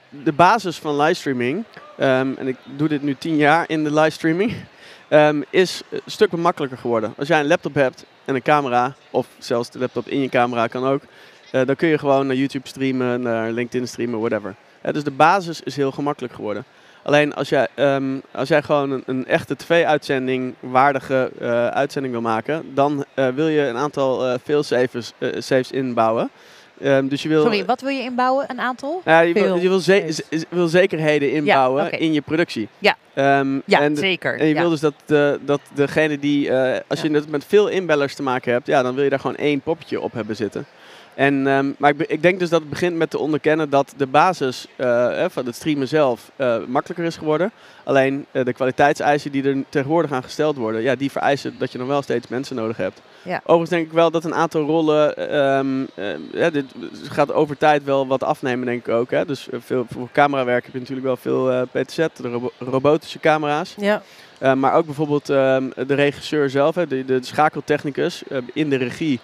de 0.09 0.33
basis 0.33 0.77
van 0.77 0.97
livestreaming, 0.97 1.63
ehm, 1.97 2.33
en 2.37 2.47
ik 2.47 2.57
doe 2.75 2.87
dit 2.87 3.01
nu 3.01 3.15
tien 3.15 3.35
jaar 3.35 3.65
in 3.67 3.83
de 3.83 3.93
livestreaming, 3.93 4.53
is 5.49 5.81
een 5.89 6.01
stuk 6.05 6.31
makkelijker 6.31 6.77
geworden. 6.77 7.13
Als 7.17 7.27
jij 7.27 7.39
een 7.39 7.47
laptop 7.47 7.73
hebt 7.73 8.05
en 8.25 8.35
een 8.35 8.41
camera, 8.41 8.95
of 9.11 9.27
zelfs 9.37 9.69
de 9.69 9.79
laptop 9.79 10.07
in 10.07 10.21
je 10.21 10.29
camera 10.29 10.67
kan 10.67 10.85
ook, 10.85 11.01
dan 11.51 11.75
kun 11.75 11.87
je 11.87 11.97
gewoon 11.97 12.27
naar 12.27 12.35
YouTube 12.35 12.67
streamen, 12.67 13.21
naar 13.21 13.51
LinkedIn 13.51 13.87
streamen, 13.87 14.19
whatever. 14.19 14.55
Dus 14.91 15.03
de 15.03 15.11
basis 15.11 15.61
is 15.61 15.75
heel 15.75 15.91
gemakkelijk 15.91 16.33
geworden. 16.33 16.63
Alleen 17.03 17.33
als 17.33 17.49
jij, 17.49 17.67
ehm, 17.73 18.17
als 18.31 18.47
jij 18.47 18.61
gewoon 18.61 18.91
een, 18.91 19.03
een 19.05 19.25
echte 19.27 19.55
tv-uitzending 19.55 20.53
waardige 20.59 21.31
eh, 21.39 21.67
uitzending 21.67 22.13
wil 22.13 22.21
maken, 22.23 22.71
dan 22.73 23.05
eh, 23.13 23.27
wil 23.27 23.47
je 23.47 23.61
een 23.61 23.77
aantal 23.77 24.25
eh 24.25 24.33
failsafes 24.43 25.11
eh, 25.17 25.29
saves 25.39 25.71
inbouwen. 25.71 26.29
Ehm, 26.81 27.07
dus 27.07 27.21
je 27.23 27.29
wil, 27.29 27.41
Sorry, 27.41 27.65
wat 27.65 27.81
wil 27.81 27.89
je 27.89 28.01
inbouwen? 28.01 28.45
Een 28.47 28.59
aantal? 28.59 29.01
ja, 29.05 29.19
je, 29.19 29.33
wil, 29.33 29.43
Veel 29.43 29.55
je 29.55 29.69
wil, 29.69 29.79
ze- 29.79 30.67
zekerheden 30.67 31.31
inbouwen 31.31 31.91
in 31.91 32.13
je 32.13 32.21
productie. 32.21 32.67
Ja. 32.79 32.95
Ehm, 33.13 33.59
Ja, 33.65 33.81
en, 33.81 33.95
zeker. 33.95 34.39
en 34.39 34.47
je 34.47 34.53
ja. 34.53 34.59
wil 34.61 34.69
dus 34.69 34.79
dat, 34.79 34.93
de, 35.05 35.39
dat 35.45 35.61
degene 35.73 36.19
die, 36.19 36.51
als 36.87 37.01
je 37.01 37.11
het 37.11 37.29
met 37.29 37.45
veel 37.45 37.67
inbellers 37.67 38.15
te 38.15 38.23
maken 38.23 38.51
hebt, 38.51 38.67
ja, 38.67 38.81
dan 38.83 38.95
wil 38.95 39.03
je 39.03 39.09
daar 39.09 39.19
gewoon 39.19 39.35
één 39.35 39.61
poppetje 39.61 40.01
op 40.01 40.13
hebben 40.13 40.35
zitten. 40.35 40.65
En, 41.15 41.47
ehm, 41.47 41.71
maar 41.77 41.89
ik, 41.89 42.01
ik 42.07 42.21
denk 42.21 42.39
dus 42.39 42.49
dat 42.49 42.59
het 42.59 42.69
begint 42.69 42.95
met 42.95 43.09
te 43.09 43.17
onderkennen 43.17 43.69
dat 43.69 43.93
de 43.97 44.07
basis 44.07 44.67
eh, 44.75 45.23
eh, 45.23 45.29
van 45.29 45.45
het 45.45 45.55
streamen 45.55 45.87
zelf 45.87 46.31
eh, 46.35 46.57
makkelijker 46.67 47.05
is 47.05 47.17
geworden. 47.17 47.51
Alleen 47.83 48.25
de 48.31 48.53
kwaliteitseisen 48.53 49.31
die 49.31 49.43
er 49.43 49.63
tegenwoordig 49.69 50.11
aan 50.11 50.23
gesteld 50.23 50.55
worden, 50.55 50.81
ja, 50.81 50.95
die 50.95 51.11
vereisen 51.11 51.55
dat 51.57 51.71
je 51.71 51.77
nog 51.77 51.87
wel 51.87 52.01
steeds 52.01 52.27
mensen 52.27 52.55
nodig 52.55 52.77
hebt. 52.77 53.01
Ja. 53.21 53.39
Overigens 53.43 53.69
denk 53.69 53.85
ik 53.85 53.91
wel 53.91 54.11
dat 54.11 54.23
een 54.23 54.35
aantal 54.35 54.65
rollen, 54.65 55.17
ehm, 55.17 55.85
ehm, 55.95 56.19
ja, 56.31 56.49
dit 56.49 56.65
gaat 57.09 57.33
over 57.33 57.57
tijd 57.57 57.83
wel 57.83 58.07
wat 58.07 58.23
afnemen 58.23 58.65
denk 58.65 58.87
ik 58.87 58.93
ook. 58.93 59.11
Hè? 59.11 59.25
Dus 59.25 59.47
veel, 59.51 59.85
voor 59.89 60.09
camerawerk 60.11 60.63
heb 60.63 60.73
je 60.73 60.79
natuurlijk 60.79 61.07
wel 61.07 61.17
veel 61.17 61.67
PTZ, 61.71 61.95
de 61.95 62.29
robo- 62.29 62.51
robotische 62.59 63.19
camera's. 63.19 63.75
Ja. 63.77 64.01
Maar 64.55 64.73
ook 64.73 64.85
bijvoorbeeld 64.85 65.25
de 65.25 65.73
regisseur 65.87 66.49
zelf, 66.49 66.75
hè, 66.75 66.87
de, 66.87 67.05
de 67.05 67.17
schakeltechnicus 67.21 68.23
in 68.53 68.69
de 68.69 68.75
regie. 68.75 69.19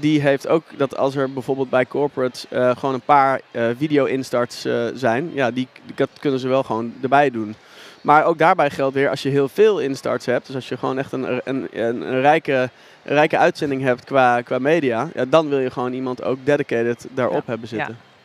Die 0.00 0.20
heeft 0.20 0.48
ook 0.48 0.64
dat 0.76 0.96
als 0.96 1.16
er 1.16 1.32
bijvoorbeeld 1.32 1.70
bij 1.70 1.86
corporates 1.86 2.46
uh, 2.50 2.76
gewoon 2.76 2.94
een 2.94 3.00
paar 3.00 3.40
uh, 3.52 3.66
video-instarts 3.78 4.66
uh, 4.66 4.84
zijn, 4.94 5.30
ja, 5.34 5.50
die, 5.50 5.68
dat 5.94 6.08
kunnen 6.20 6.40
ze 6.40 6.48
wel 6.48 6.62
gewoon 6.62 6.92
erbij 7.02 7.30
doen. 7.30 7.54
Maar 8.00 8.24
ook 8.24 8.38
daarbij 8.38 8.70
geldt 8.70 8.94
weer, 8.94 9.10
als 9.10 9.22
je 9.22 9.28
heel 9.28 9.48
veel 9.48 9.80
instarts 9.80 10.26
hebt, 10.26 10.46
dus 10.46 10.54
als 10.54 10.68
je 10.68 10.76
gewoon 10.76 10.98
echt 10.98 11.12
een, 11.12 11.32
een, 11.32 11.42
een, 11.44 11.68
een 11.72 12.20
rijke, 12.20 12.70
rijke 13.02 13.38
uitzending 13.38 13.82
hebt 13.82 14.04
qua, 14.04 14.40
qua 14.40 14.58
media, 14.58 15.10
ja, 15.14 15.24
dan 15.24 15.48
wil 15.48 15.58
je 15.58 15.70
gewoon 15.70 15.92
iemand 15.92 16.22
ook 16.22 16.38
dedicated 16.44 17.06
daarop 17.14 17.44
ja. 17.46 17.50
hebben 17.50 17.68
zitten. 17.68 17.96
Ja. 18.00 18.15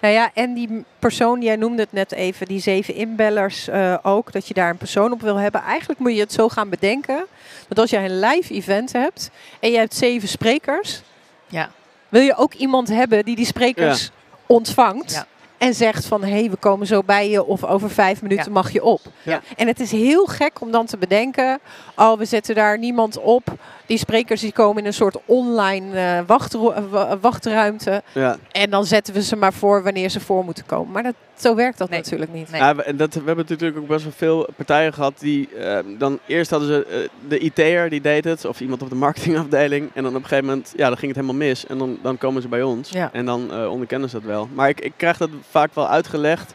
Nou 0.00 0.14
ja, 0.14 0.30
en 0.34 0.54
die 0.54 0.84
persoon, 0.98 1.42
jij 1.42 1.56
noemde 1.56 1.82
het 1.82 1.92
net 1.92 2.12
even, 2.12 2.46
die 2.46 2.60
zeven 2.60 2.94
inbellers 2.94 3.68
uh, 3.68 3.96
ook, 4.02 4.32
dat 4.32 4.48
je 4.48 4.54
daar 4.54 4.70
een 4.70 4.76
persoon 4.76 5.12
op 5.12 5.20
wil 5.20 5.36
hebben. 5.36 5.62
Eigenlijk 5.62 6.00
moet 6.00 6.14
je 6.14 6.20
het 6.20 6.32
zo 6.32 6.48
gaan 6.48 6.68
bedenken, 6.68 7.24
dat 7.68 7.78
als 7.78 7.90
jij 7.90 8.04
een 8.04 8.20
live 8.20 8.54
event 8.54 8.92
hebt 8.92 9.30
en 9.60 9.70
je 9.70 9.76
hebt 9.76 9.94
zeven 9.94 10.28
sprekers, 10.28 11.02
ja. 11.46 11.70
wil 12.08 12.22
je 12.22 12.36
ook 12.36 12.54
iemand 12.54 12.88
hebben 12.88 13.24
die 13.24 13.36
die 13.36 13.46
sprekers 13.46 14.02
ja. 14.02 14.10
ontvangt. 14.46 15.12
Ja. 15.12 15.26
En 15.58 15.74
zegt 15.74 16.06
van, 16.06 16.22
hé, 16.24 16.30
hey, 16.30 16.50
we 16.50 16.56
komen 16.56 16.86
zo 16.86 17.02
bij 17.02 17.30
je 17.30 17.44
of 17.44 17.64
over 17.64 17.90
vijf 17.90 18.22
minuten 18.22 18.52
mag 18.52 18.70
je 18.70 18.82
op. 18.82 19.00
En 19.56 19.66
het 19.66 19.80
is 19.80 19.90
heel 19.90 20.26
gek 20.26 20.60
om 20.60 20.70
dan 20.70 20.86
te 20.86 20.96
bedenken, 20.96 21.58
oh, 21.96 22.18
we 22.18 22.24
zetten 22.24 22.54
daar 22.54 22.78
niemand 22.78 23.20
op. 23.20 23.46
Die 23.86 23.98
sprekers 23.98 24.40
die 24.40 24.52
komen 24.52 24.82
in 24.82 24.86
een 24.86 24.94
soort 24.94 25.16
online 25.24 25.94
uh, 25.94 26.26
wachtru 26.26 26.72
wachtruimte. 27.20 28.02
Ja. 28.12 28.36
En 28.52 28.70
dan 28.70 28.84
zetten 28.84 29.14
we 29.14 29.22
ze 29.22 29.36
maar 29.36 29.52
voor 29.52 29.82
wanneer 29.82 30.08
ze 30.08 30.20
voor 30.20 30.44
moeten 30.44 30.66
komen. 30.66 30.92
Maar 30.92 31.02
dat, 31.02 31.14
zo 31.36 31.54
werkt 31.54 31.78
dat 31.78 31.90
nee. 31.90 31.98
natuurlijk 31.98 32.32
niet. 32.32 32.50
Nee. 32.50 32.60
Ja, 32.60 32.74
we, 32.74 32.96
dat, 32.96 33.14
we 33.14 33.22
hebben 33.24 33.44
natuurlijk 33.48 33.78
ook 33.78 33.86
best 33.86 34.02
wel 34.02 34.12
veel 34.16 34.48
partijen 34.56 34.92
gehad 34.92 35.18
die 35.18 35.48
uh, 35.58 35.78
dan 35.98 36.18
eerst 36.26 36.50
hadden 36.50 36.68
ze 36.68 36.86
uh, 36.90 37.28
de 37.28 37.38
IT'er 37.38 37.90
die 37.90 38.00
deed 38.00 38.24
het, 38.24 38.44
of 38.44 38.60
iemand 38.60 38.82
op 38.82 38.88
de 38.88 38.94
marketingafdeling. 38.94 39.90
En 39.94 40.02
dan 40.02 40.16
op 40.16 40.22
een 40.22 40.28
gegeven 40.28 40.44
moment, 40.44 40.72
ja, 40.76 40.88
dan 40.88 40.96
ging 40.98 41.14
het 41.14 41.20
helemaal 41.20 41.46
mis. 41.46 41.66
En 41.66 41.78
dan, 41.78 41.98
dan 42.02 42.18
komen 42.18 42.42
ze 42.42 42.48
bij 42.48 42.62
ons. 42.62 42.90
Ja. 42.90 43.10
En 43.12 43.24
dan 43.24 43.48
uh, 43.52 43.70
onderkennen 43.70 44.08
ze 44.08 44.16
dat 44.16 44.24
wel. 44.24 44.48
Maar 44.54 44.68
ik, 44.68 44.80
ik 44.80 44.92
krijg 44.96 45.16
dat 45.16 45.30
vaak 45.50 45.74
wel 45.74 45.88
uitgelegd. 45.88 46.54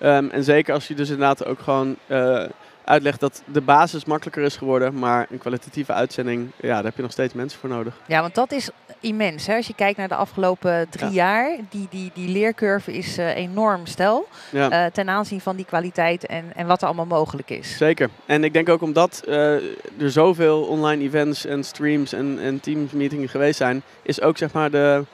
Um, 0.00 0.30
en 0.30 0.44
zeker 0.44 0.74
als 0.74 0.88
je 0.88 0.94
dus 0.94 1.08
inderdaad 1.08 1.44
ook 1.44 1.60
gewoon 1.60 1.96
uh, 2.06 2.44
uitlegt 2.84 3.20
dat 3.20 3.42
de 3.52 3.60
basis 3.60 4.04
makkelijker 4.04 4.42
is 4.42 4.56
geworden, 4.56 4.98
maar 4.98 5.26
een 5.30 5.38
kwalitatieve 5.38 5.92
uitzending, 5.92 6.50
ja, 6.60 6.74
daar 6.74 6.84
heb 6.84 6.96
je 6.96 7.02
nog 7.02 7.12
steeds 7.12 7.34
mensen 7.34 7.60
voor 7.60 7.68
nodig. 7.68 7.94
Ja, 8.06 8.20
want 8.20 8.34
dat 8.34 8.52
is 8.52 8.70
immens. 9.00 9.46
Hè? 9.46 9.56
Als 9.56 9.66
je 9.66 9.74
kijkt 9.74 9.98
naar 9.98 10.08
de 10.08 10.14
afgelopen 10.14 10.86
drie 10.90 11.10
ja. 11.10 11.12
jaar, 11.12 11.56
die, 11.70 11.86
die, 11.90 12.10
die 12.14 12.28
leercurve 12.28 12.92
is 12.92 13.18
uh, 13.18 13.36
enorm 13.36 13.86
stel 13.86 14.28
ja. 14.50 14.84
uh, 14.84 14.90
ten 14.92 15.08
aanzien 15.08 15.40
van 15.40 15.56
die 15.56 15.64
kwaliteit 15.64 16.26
en, 16.26 16.44
en 16.54 16.66
wat 16.66 16.80
er 16.80 16.86
allemaal 16.86 17.06
mogelijk 17.06 17.50
is. 17.50 17.76
Zeker. 17.76 18.08
En 18.26 18.44
ik 18.44 18.52
denk 18.52 18.68
ook 18.68 18.82
omdat 18.82 19.22
uh, 19.28 19.54
er 20.00 20.10
zoveel 20.10 20.62
online 20.62 21.02
events 21.04 21.46
en 21.46 21.64
streams 21.64 22.12
en, 22.12 22.38
en 22.40 22.60
teams 22.60 22.92
meetingen 22.92 23.28
geweest 23.28 23.56
zijn, 23.56 23.82
is 24.02 24.20
ook 24.20 24.38
zeg 24.38 24.52
maar 24.52 24.70
de 24.70 25.04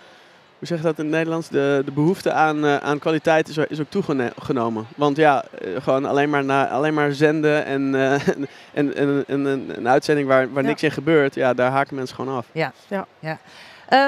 hoe 0.61 0.69
zeg 0.69 0.79
je 0.79 0.85
dat 0.85 0.99
in 0.99 1.05
het 1.05 1.15
Nederlands? 1.15 1.49
De, 1.49 1.83
de 1.85 1.93
behoefte 1.93 2.33
aan, 2.33 2.65
uh, 2.65 2.77
aan 2.77 2.99
kwaliteit 2.99 3.49
is, 3.49 3.57
is 3.57 3.81
ook 3.81 3.91
toegenomen. 3.91 4.87
Want 4.97 5.17
ja, 5.17 5.45
uh, 5.65 5.77
gewoon 5.83 6.05
alleen 6.05 6.31
maar, 6.31 6.45
na, 6.45 6.69
alleen 6.69 6.95
maar 6.95 7.13
zenden 7.13 7.65
en, 7.65 7.95
uh, 7.95 8.13
en, 8.29 8.49
en, 8.75 8.95
en, 8.95 9.25
en, 9.27 9.71
een 9.77 9.89
uitzending 9.89 10.29
waar, 10.29 10.53
waar 10.53 10.63
ja. 10.63 10.69
niks 10.69 10.83
in 10.83 10.91
gebeurt, 10.91 11.35
ja, 11.35 11.55
daar 11.55 11.71
haken 11.71 11.97
mensen 11.97 12.17
gewoon 12.17 12.37
af. 12.37 12.47
Ja, 12.53 12.73
ja. 12.89 13.07
ja. 13.19 13.39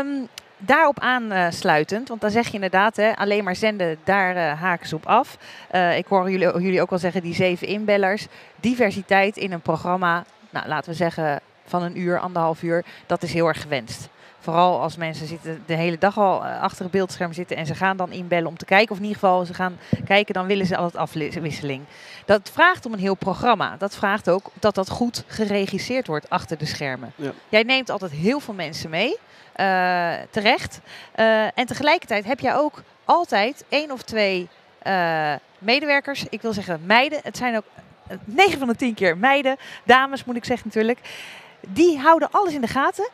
Um, 0.00 0.28
daarop 0.64 0.98
aansluitend, 1.00 2.08
want 2.08 2.20
dan 2.20 2.30
zeg 2.30 2.46
je 2.46 2.52
inderdaad, 2.52 2.96
hè, 2.96 3.16
alleen 3.16 3.44
maar 3.44 3.56
zenden, 3.56 3.98
daar 4.04 4.36
eh, 4.36 4.60
haken 4.60 4.88
ze 4.88 4.94
op 4.94 5.06
af. 5.06 5.38
Eh, 5.70 5.96
ik 5.96 6.06
hoor 6.06 6.30
jullie, 6.30 6.62
jullie 6.62 6.82
ook 6.82 6.90
wel 6.90 6.98
zeggen, 6.98 7.22
die 7.22 7.34
zeven 7.34 7.66
inbellers. 7.66 8.26
Diversiteit 8.60 9.36
in 9.36 9.52
een 9.52 9.60
programma, 9.60 10.24
nou, 10.50 10.68
laten 10.68 10.90
we 10.90 10.96
zeggen 10.96 11.40
van 11.64 11.82
een 11.82 11.98
uur, 11.98 12.18
anderhalf 12.18 12.62
uur, 12.62 12.84
dat 13.06 13.22
is 13.22 13.32
heel 13.32 13.46
erg 13.46 13.62
gewenst. 13.62 14.08
Vooral 14.42 14.80
als 14.80 14.96
mensen 14.96 15.26
zitten 15.26 15.62
de 15.66 15.74
hele 15.74 15.98
dag 15.98 16.18
al 16.18 16.44
eh, 16.44 16.60
achter 16.60 16.82
het 16.82 16.92
beeldscherm 16.92 17.32
zitten 17.32 17.56
en 17.56 17.66
ze 17.66 17.74
gaan 17.74 17.96
dan 17.96 18.12
inbellen 18.12 18.48
om 18.48 18.56
te 18.56 18.64
kijken. 18.64 18.90
Of 18.90 18.96
in 18.96 19.04
ieder 19.04 19.18
geval 19.18 19.44
ze 19.44 19.54
gaan 19.54 19.78
kijken, 20.04 20.34
dan 20.34 20.46
willen 20.46 20.66
ze 20.66 20.76
altijd 20.76 21.02
afwisseling. 21.02 21.84
Dat 22.24 22.50
vraagt 22.52 22.86
om 22.86 22.92
een 22.92 22.98
heel 22.98 23.14
programma. 23.14 23.76
Dat 23.78 23.94
vraagt 23.94 24.30
ook 24.30 24.50
dat 24.60 24.74
dat 24.74 24.90
goed 24.90 25.24
geregisseerd 25.26 26.06
wordt 26.06 26.30
achter 26.30 26.58
de 26.58 26.66
schermen. 26.66 27.12
Ja. 27.16 27.32
Jij 27.48 27.62
neemt 27.62 27.90
altijd 27.90 28.10
heel 28.10 28.40
veel 28.40 28.54
mensen 28.54 28.90
mee, 28.90 29.16
eh, 29.52 30.12
terecht. 30.30 30.80
Eh, 31.12 31.58
en 31.58 31.66
tegelijkertijd 31.66 32.24
heb 32.24 32.40
jij 32.40 32.56
ook 32.56 32.82
altijd 33.04 33.64
één 33.68 33.90
of 33.90 34.02
twee 34.02 34.48
medewerkers. 35.58 36.24
Ik 36.28 36.42
wil 36.42 36.52
zeggen 36.52 36.80
meiden. 36.86 37.20
Het 37.22 37.36
zijn 37.36 37.56
ook 37.56 37.64
eh, 38.06 38.16
9 38.24 38.58
van 38.58 38.68
de 38.68 38.76
10 38.76 38.94
keer 38.94 39.18
meiden. 39.18 39.56
Dames 39.84 40.24
moet 40.24 40.36
ik 40.36 40.44
zeggen 40.44 40.66
natuurlijk. 40.66 40.98
Die 41.68 41.98
houden 41.98 42.30
alles 42.30 42.54
in 42.54 42.60
de 42.60 42.66
gaten. 42.66 43.08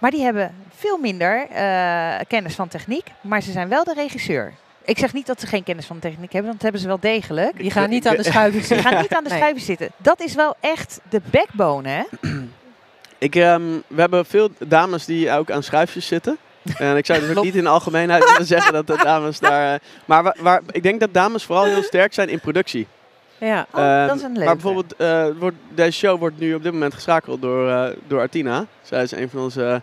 Maar 0.00 0.10
die 0.10 0.22
hebben 0.22 0.54
veel 0.76 0.98
minder 0.98 1.46
eh, 1.50 2.14
kennis 2.28 2.54
van 2.54 2.68
techniek. 2.68 3.04
Maar 3.20 3.42
ze 3.42 3.52
zijn 3.52 3.68
wel 3.68 3.84
de 3.84 3.94
regisseur. 3.94 4.52
Ik 4.84 4.98
zeg 4.98 5.12
niet 5.12 5.26
dat 5.26 5.40
ze 5.40 5.46
geen 5.46 5.62
kennis 5.62 5.86
van 5.86 5.98
techniek 5.98 6.32
hebben, 6.32 6.42
want 6.50 6.52
dat 6.52 6.62
hebben 6.62 6.80
ze 6.80 6.86
wel 6.86 7.00
degelijk. 7.00 7.58
Die 7.58 7.70
gaan 7.70 7.90
niet 7.90 8.06
aan 8.08 8.16
de 8.16 8.22
schuiven 8.22 8.60
Ze 8.62 8.66
zitten. 8.66 8.90
gaan 8.90 9.00
niet 9.00 9.14
aan 9.14 9.24
de 9.24 9.28
Nee. 9.30 9.38
schuiven 9.38 9.62
zitten. 9.62 9.88
Dat 9.96 10.20
is 10.20 10.34
wel 10.34 10.56
echt 10.60 11.00
de 11.08 11.20
backbone, 11.30 11.88
hè? 11.88 12.02
Ik, 13.18 13.34
ehm, 13.36 13.62
we 13.86 14.00
hebben 14.00 14.26
veel 14.26 14.48
dames 14.58 15.04
die 15.04 15.30
ook 15.32 15.50
aan 15.50 15.62
schuifjes 15.62 16.06
zitten. 16.06 16.38
En 16.78 16.96
ik 16.96 17.06
zou 17.06 17.20
dus 17.20 17.36
ook 17.36 17.44
niet 17.44 17.54
in 17.54 17.62
de 17.62 17.68
algemeenheid 17.68 18.24
willen 18.30 18.46
zeggen 18.46 18.72
dat 18.72 18.86
de 18.86 18.96
dames 19.02 19.38
daar... 19.38 19.74
eh, 19.74 19.80
maar 20.04 20.22
waar, 20.22 20.36
waar, 20.40 20.60
ik 20.70 20.82
denk 20.82 21.00
dat 21.00 21.14
dames 21.14 21.44
vooral 21.44 21.64
heel 21.64 21.82
sterk 21.82 22.14
zijn 22.14 22.28
in 22.28 22.40
productie. 22.40 22.86
Ja. 23.40 23.66
Oh, 23.70 23.80
Ehm, 23.82 24.06
dat 24.06 24.16
is 24.16 24.22
een 24.22 24.28
leuke. 24.32 24.44
Maar 24.44 24.54
bijvoorbeeld, 24.54 24.96
eh, 24.96 25.26
wordt, 25.38 25.56
deze 25.74 25.98
show 25.98 26.18
wordt 26.18 26.38
nu 26.38 26.54
op 26.54 26.62
dit 26.62 26.72
moment 26.72 26.94
geschakeld 26.94 27.42
door, 27.42 27.70
eh, 27.70 27.84
door 28.08 28.20
Artina. 28.20 28.64
Zij 28.82 29.02
is 29.02 29.12
een 29.12 29.30
van 29.30 29.40
onze 29.40 29.82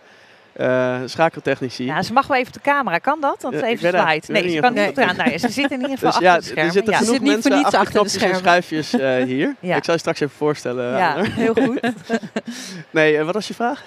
eh, 0.53 0.97
schakeltechnici. 1.05 1.85
Ja, 1.85 2.01
ze 2.01 2.13
mag 2.13 2.27
wel 2.27 2.37
even 2.37 2.47
op 2.47 2.53
de 2.63 2.69
camera. 2.69 2.97
Kan 2.97 3.21
dat? 3.21 3.41
Want 3.41 3.53
Ja, 3.53 3.59
ze 3.59 3.65
ik 3.65 3.71
even 3.71 3.91
dat. 3.91 4.01
slide. 4.07 4.31
Nee, 4.31 4.41
ze 4.41 4.47
niet 4.47 4.59
kan 4.61 4.73
niet 4.73 4.95
dat- 4.95 5.15
Nou 5.15 5.29
ja, 5.29 5.37
ze 5.37 5.49
zitten 5.49 5.81
in 5.81 5.89
ieder 5.89 5.97
geval 5.97 6.19
Dus 6.19 6.19
achter 6.19 6.23
ja, 6.31 6.35
de 6.37 6.43
schermen. 6.43 6.65
er 6.65 6.71
zitten 6.71 6.91
ja. 6.93 6.97
genoeg 6.99 7.13
Zit 7.13 7.21
niet 7.23 7.31
mensen 7.31 7.51
niets 7.51 7.63
achter, 7.63 7.79
achter 7.79 8.03
de 8.03 8.09
schermen. 8.09 8.37
schuifjes 8.37 8.93
eh, 8.93 9.23
hier. 9.33 9.55
Ja. 9.59 9.75
Ik 9.75 9.83
zal 9.83 9.93
je 9.93 9.99
straks 9.99 10.19
even 10.19 10.35
voorstellen. 10.37 10.97
Ja, 10.97 11.15
heel 11.23 11.53
goed. 11.53 11.79
Nee, 12.89 13.23
wat 13.23 13.33
was 13.33 13.47
je 13.47 13.53
vraag? 13.53 13.83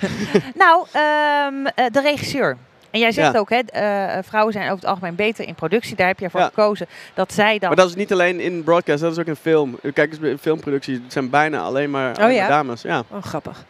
nou, 0.55 0.87
ehm, 0.93 1.67
eh, 1.75 1.85
de 1.93 2.01
regisseur. 2.01 2.57
En 2.91 3.01
jij 3.01 3.13
zegt 3.13 3.33
Ja. 3.33 3.39
ook, 3.39 3.51
hè, 3.51 3.59
eh, 3.59 4.19
vrouwen 4.23 4.53
zijn 4.53 4.65
over 4.65 4.77
het 4.79 4.87
algemeen 4.87 5.15
beter 5.15 5.47
in 5.47 5.55
productie. 5.55 5.97
Daar 5.97 6.07
heb 6.07 6.19
je 6.19 6.31
voor 6.31 6.41
Ja. 6.41 6.47
gekozen 6.47 6.87
dat 7.15 7.33
zij 7.33 7.59
dan... 7.59 7.69
Maar 7.69 7.77
dat 7.79 7.89
is 7.89 7.95
niet 7.95 8.13
alleen 8.13 8.41
in 8.41 8.65
broadcast, 8.65 9.01
dat 9.01 9.13
is 9.13 9.19
ook 9.19 9.27
in 9.27 9.37
film. 9.37 9.79
Kijk 9.95 10.11
eens, 10.13 10.19
in 10.19 10.39
filmproductie 10.39 10.95
het 10.95 11.13
zijn 11.13 11.31
bijna 11.31 11.61
alleen 11.61 11.91
maar, 11.91 12.25
Oh 12.25 12.33
ja? 12.33 12.49
dames. 12.49 12.83
Ja. 12.83 13.03
Oh, 13.11 13.23
grappig. 13.23 13.65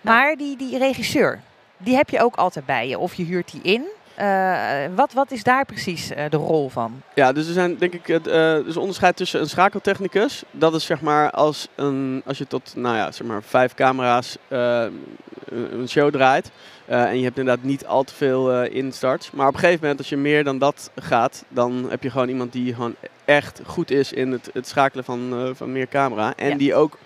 Maar 0.00 0.36
die, 0.36 0.56
die 0.56 0.78
regisseur, 0.78 1.40
die 1.76 1.96
heb 1.96 2.10
je 2.10 2.22
ook 2.22 2.36
altijd 2.36 2.66
bij 2.66 2.88
je. 2.88 2.98
Of 2.98 3.14
je 3.14 3.24
huurt 3.24 3.50
die 3.52 3.60
in. 3.62 3.84
Eh, 4.20 4.84
wat, 4.94 5.12
wat 5.12 5.30
is 5.30 5.42
daar 5.42 5.64
precies 5.64 6.10
eh, 6.10 6.24
de 6.30 6.36
rol 6.36 6.68
van? 6.68 7.02
Ja, 7.14 7.32
dus 7.32 7.46
er 7.46 7.52
zijn 7.52 7.76
denk 7.78 7.92
ik 7.92 8.06
het 8.06 8.24
dus 8.64 8.76
onderscheid 8.76 9.16
tussen 9.16 9.40
een 9.40 9.48
schakeltechnicus. 9.48 10.42
Dat 10.50 10.74
is 10.74 10.84
zeg 10.84 11.00
maar 11.00 11.30
als, 11.30 11.68
een, 11.74 12.22
als 12.26 12.38
je 12.38 12.46
tot 12.46 12.72
nou 12.76 12.96
ja, 12.96 13.12
zeg 13.12 13.26
maar 13.26 13.42
vijf 13.42 13.74
camera's 13.74 14.36
een 14.48 15.88
show 15.88 16.12
draait. 16.12 16.50
en 16.86 17.18
je 17.18 17.24
hebt 17.24 17.38
inderdaad 17.38 17.64
niet 17.64 17.86
al 17.86 18.02
te 18.04 18.14
veel 18.14 18.62
instarts. 18.62 19.30
Maar 19.30 19.46
op 19.48 19.54
een 19.54 19.58
gegeven 19.60 19.80
moment, 19.80 19.98
als 19.98 20.08
je 20.08 20.16
meer 20.16 20.44
dan 20.44 20.58
dat 20.58 20.90
gaat, 20.94 21.44
dan 21.48 21.86
heb 21.90 22.02
je 22.02 22.10
gewoon 22.10 22.28
iemand 22.28 22.52
die 22.52 22.74
gewoon 22.74 22.94
echt 23.24 23.60
goed 23.66 23.90
is 23.90 24.12
in 24.12 24.32
het, 24.32 24.50
het 24.52 24.68
schakelen 24.68 25.04
van, 25.04 25.52
van 25.56 25.72
meer 25.72 25.88
camera. 25.88 26.32
En 26.36 26.48
Ja. 26.48 26.56
die 26.56 26.74
ook, 26.74 26.98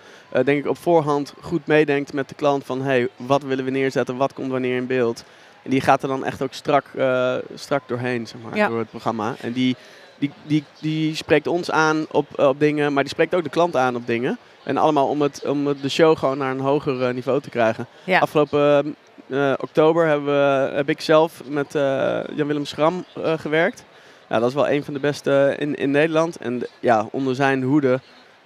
denk 0.45 0.59
ik, 0.59 0.67
op 0.67 0.79
voorhand 0.79 1.35
goed 1.41 1.67
meedenkt 1.67 2.13
met 2.13 2.29
de 2.29 2.35
klant 2.35 2.65
van 2.65 2.83
hey, 2.83 3.09
wat 3.17 3.43
willen 3.43 3.65
we 3.65 3.71
neerzetten, 3.71 4.17
wat 4.17 4.33
komt 4.33 4.51
wanneer 4.51 4.77
in 4.77 4.87
beeld. 4.87 5.25
En 5.65 5.71
die 5.71 5.81
gaat 5.81 6.03
er 6.03 6.09
dan 6.09 6.25
echt 6.25 6.43
ook 6.43 6.53
strak, 6.53 6.85
eh, 6.97 7.35
strak 7.55 7.83
doorheen, 7.87 8.27
zeg 8.27 8.41
maar, 8.41 8.57
Ja. 8.57 8.69
door 8.69 8.79
het 8.79 8.91
programma. 8.91 9.35
En 9.41 9.53
die, 9.53 9.77
die, 10.19 10.31
die, 10.43 10.65
die 10.81 11.15
spreekt 11.15 11.47
ons 11.47 11.71
aan 11.71 12.07
op, 12.11 12.39
op 12.41 12.61
dingen, 12.61 12.93
maar 12.93 13.03
die 13.03 13.13
spreekt 13.13 13.35
ook 13.35 13.43
de 13.45 13.51
klant 13.51 13.77
aan 13.77 13.97
op 13.97 14.07
dingen. 14.07 14.39
En 14.65 14.77
allemaal 14.77 15.09
om, 15.09 15.23
het, 15.23 15.45
om 15.47 15.65
de 15.81 15.89
show 15.89 16.17
gewoon 16.19 16.39
naar 16.39 16.51
een 16.51 16.61
hoger 16.61 17.03
eh, 17.09 17.15
niveau 17.15 17.41
te 17.41 17.51
krijgen. 17.51 17.87
Ja. 18.05 18.19
Afgelopen 18.19 18.95
eh, 19.29 19.53
oktober 19.61 20.07
hebben 20.07 20.27
we, 20.27 20.75
heb 20.75 20.89
ik 20.89 21.01
zelf 21.01 21.43
met 21.47 21.75
eh, 21.75 22.19
Jan-Willem 22.35 22.65
Schram 22.65 23.05
eh, 23.23 23.33
gewerkt. 23.39 23.85
Ja, 24.29 24.39
dat 24.39 24.49
is 24.49 24.55
wel 24.55 24.69
een 24.69 24.85
van 24.85 24.95
de 24.95 25.01
beste 25.01 25.55
in, 25.59 25.75
in 25.75 25.91
Nederland. 25.91 26.37
En 26.37 26.63
ja, 26.81 27.09
onder 27.11 27.35
zijn 27.35 27.63
hoede 27.63 28.01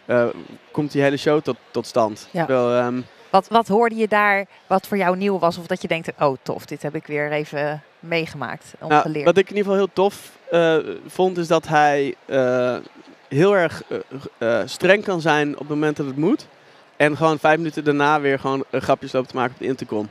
eh, 0.06 0.24
komt 0.70 0.92
die 0.92 1.02
hele 1.02 1.16
show 1.16 1.40
tot, 1.40 1.56
tot 1.70 1.86
stand. 1.86 2.28
Ja. 2.30 2.44
Terwijl, 2.44 2.76
ehm, 2.84 3.00
Wat, 3.30 3.48
wat 3.48 3.68
hoorde 3.68 3.94
je 3.94 4.08
daar 4.08 4.46
wat 4.66 4.86
voor 4.86 4.96
jou 4.96 5.16
nieuw 5.16 5.38
was? 5.38 5.58
Of 5.58 5.66
dat 5.66 5.82
je 5.82 5.88
denkt, 5.88 6.12
oh 6.20 6.36
tof, 6.42 6.66
dit 6.66 6.82
heb 6.82 6.94
ik 6.94 7.06
weer 7.06 7.32
even 7.32 7.82
meegemaakt, 8.00 8.74
Nou, 8.80 9.24
wat 9.24 9.36
ik 9.36 9.50
in 9.50 9.56
ieder 9.56 9.72
geval 9.72 9.74
heel 9.74 9.92
tof 9.92 10.30
eh, 10.50 10.76
vond, 11.06 11.38
is 11.38 11.48
dat 11.48 11.68
hij 11.68 12.14
eh, 12.26 12.76
heel 13.28 13.56
erg 13.56 13.82
eh, 14.38 14.60
streng 14.64 15.04
kan 15.04 15.20
zijn 15.20 15.52
op 15.52 15.58
het 15.58 15.68
moment 15.68 15.96
dat 15.96 16.06
het 16.06 16.16
moet. 16.16 16.46
En 16.96 17.16
gewoon 17.16 17.38
vijf 17.38 17.56
minuten 17.56 17.84
daarna 17.84 18.20
weer 18.20 18.38
gewoon 18.38 18.64
grapjes 18.70 19.12
loopt 19.12 19.28
te 19.28 19.36
maken 19.36 19.52
op 19.52 19.58
de 19.58 19.66
intercom. 19.66 20.08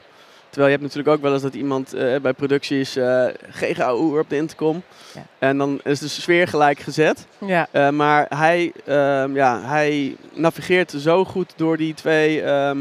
Terwijl 0.50 0.74
je 0.74 0.77
hebt 0.77 0.93
natuurlijk 0.93 1.15
ook 1.17 1.24
wel 1.24 1.33
eens 1.33 1.41
dat 1.41 1.53
iemand 1.53 1.93
eh, 1.93 2.19
bij 2.19 2.33
producties 2.33 2.95
eh 2.95 3.25
GGOE 3.50 4.19
op 4.19 4.29
de 4.29 4.36
intercom. 4.36 4.83
Ja. 5.13 5.21
En 5.39 5.57
dan 5.57 5.79
is 5.83 6.00
de 6.00 6.07
sfeer 6.07 6.47
gelijk 6.47 6.79
gezet. 6.79 7.27
Ja. 7.38 7.67
Eh, 7.71 7.89
maar 7.89 8.25
hij, 8.36 8.71
ehm, 8.86 9.36
ja, 9.36 9.62
hij 9.62 10.15
navigeert 10.33 10.93
zo 10.97 11.25
goed 11.25 11.53
door 11.55 11.77
die 11.77 11.93
twee, 11.93 12.41
ehm, 12.41 12.77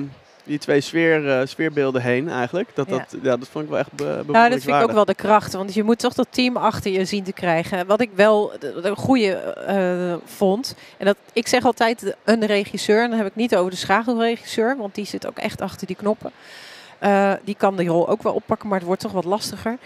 die 0.47 0.59
twee 0.59 0.81
sfeer, 0.81 1.31
eh, 1.31 1.47
sfeerbeelden 1.47 2.03
heen 2.03 2.29
eigenlijk. 2.29 2.69
Dat, 2.75 2.89
Ja. 2.89 2.97
dat, 2.97 3.17
ja, 3.23 3.37
dat 3.37 3.49
vond 3.49 3.65
ik 3.65 3.71
wel 3.71 3.79
echt 3.79 3.93
be 3.93 4.23
Nou, 4.27 4.51
dat 4.51 4.63
vind 4.63 4.77
ik 4.77 4.83
ook 4.83 4.93
wel 4.93 5.05
de 5.05 5.15
kracht. 5.15 5.53
Want 5.53 5.75
je 5.75 5.83
moet 5.83 5.99
toch 5.99 6.15
dat 6.15 6.27
team 6.31 6.57
achter 6.57 6.93
je 6.93 7.05
zien 7.05 7.25
te 7.25 7.33
krijgen. 7.33 7.87
Wat 7.87 8.01
ik 8.01 8.11
wel 8.15 8.53
de 8.61 8.93
goede 8.97 9.33
eh, 9.33 10.15
vond. 10.25 10.75
En 10.97 11.07
dat 11.07 11.17
ik 11.33 11.49
zeg 11.49 11.65
altijd 11.65 12.17
een 12.25 12.47
regisseur. 12.47 13.03
En 13.03 13.09
dan 13.11 13.19
heb 13.19 13.29
ik 13.29 13.37
niet 13.37 13.57
over 13.57 13.71
de 13.71 13.77
schakelregisseur. 13.77 14.77
Want 14.77 14.95
die 14.95 15.07
zit 15.07 15.27
ook 15.27 15.39
echt 15.39 15.61
achter 15.61 15.87
die 15.87 15.97
knoppen. 15.97 16.31
Eh, 16.99 17.33
die 17.45 17.55
kan 17.59 17.77
die 17.77 17.89
rol 17.89 18.09
ook 18.09 18.23
wel 18.23 18.35
oppakken. 18.35 18.69
Maar 18.69 18.79
het 18.79 18.87
wordt 18.87 19.03
toch 19.03 19.13
wat 19.13 19.25
lastiger. 19.25 19.79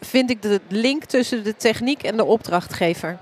Vind 0.00 0.30
ik 0.30 0.42
de 0.42 0.60
link 0.68 1.04
tussen 1.04 1.44
de 1.44 1.56
techniek 1.56 2.02
en 2.02 2.16
de 2.16 2.24
opdrachtgever. 2.24 3.18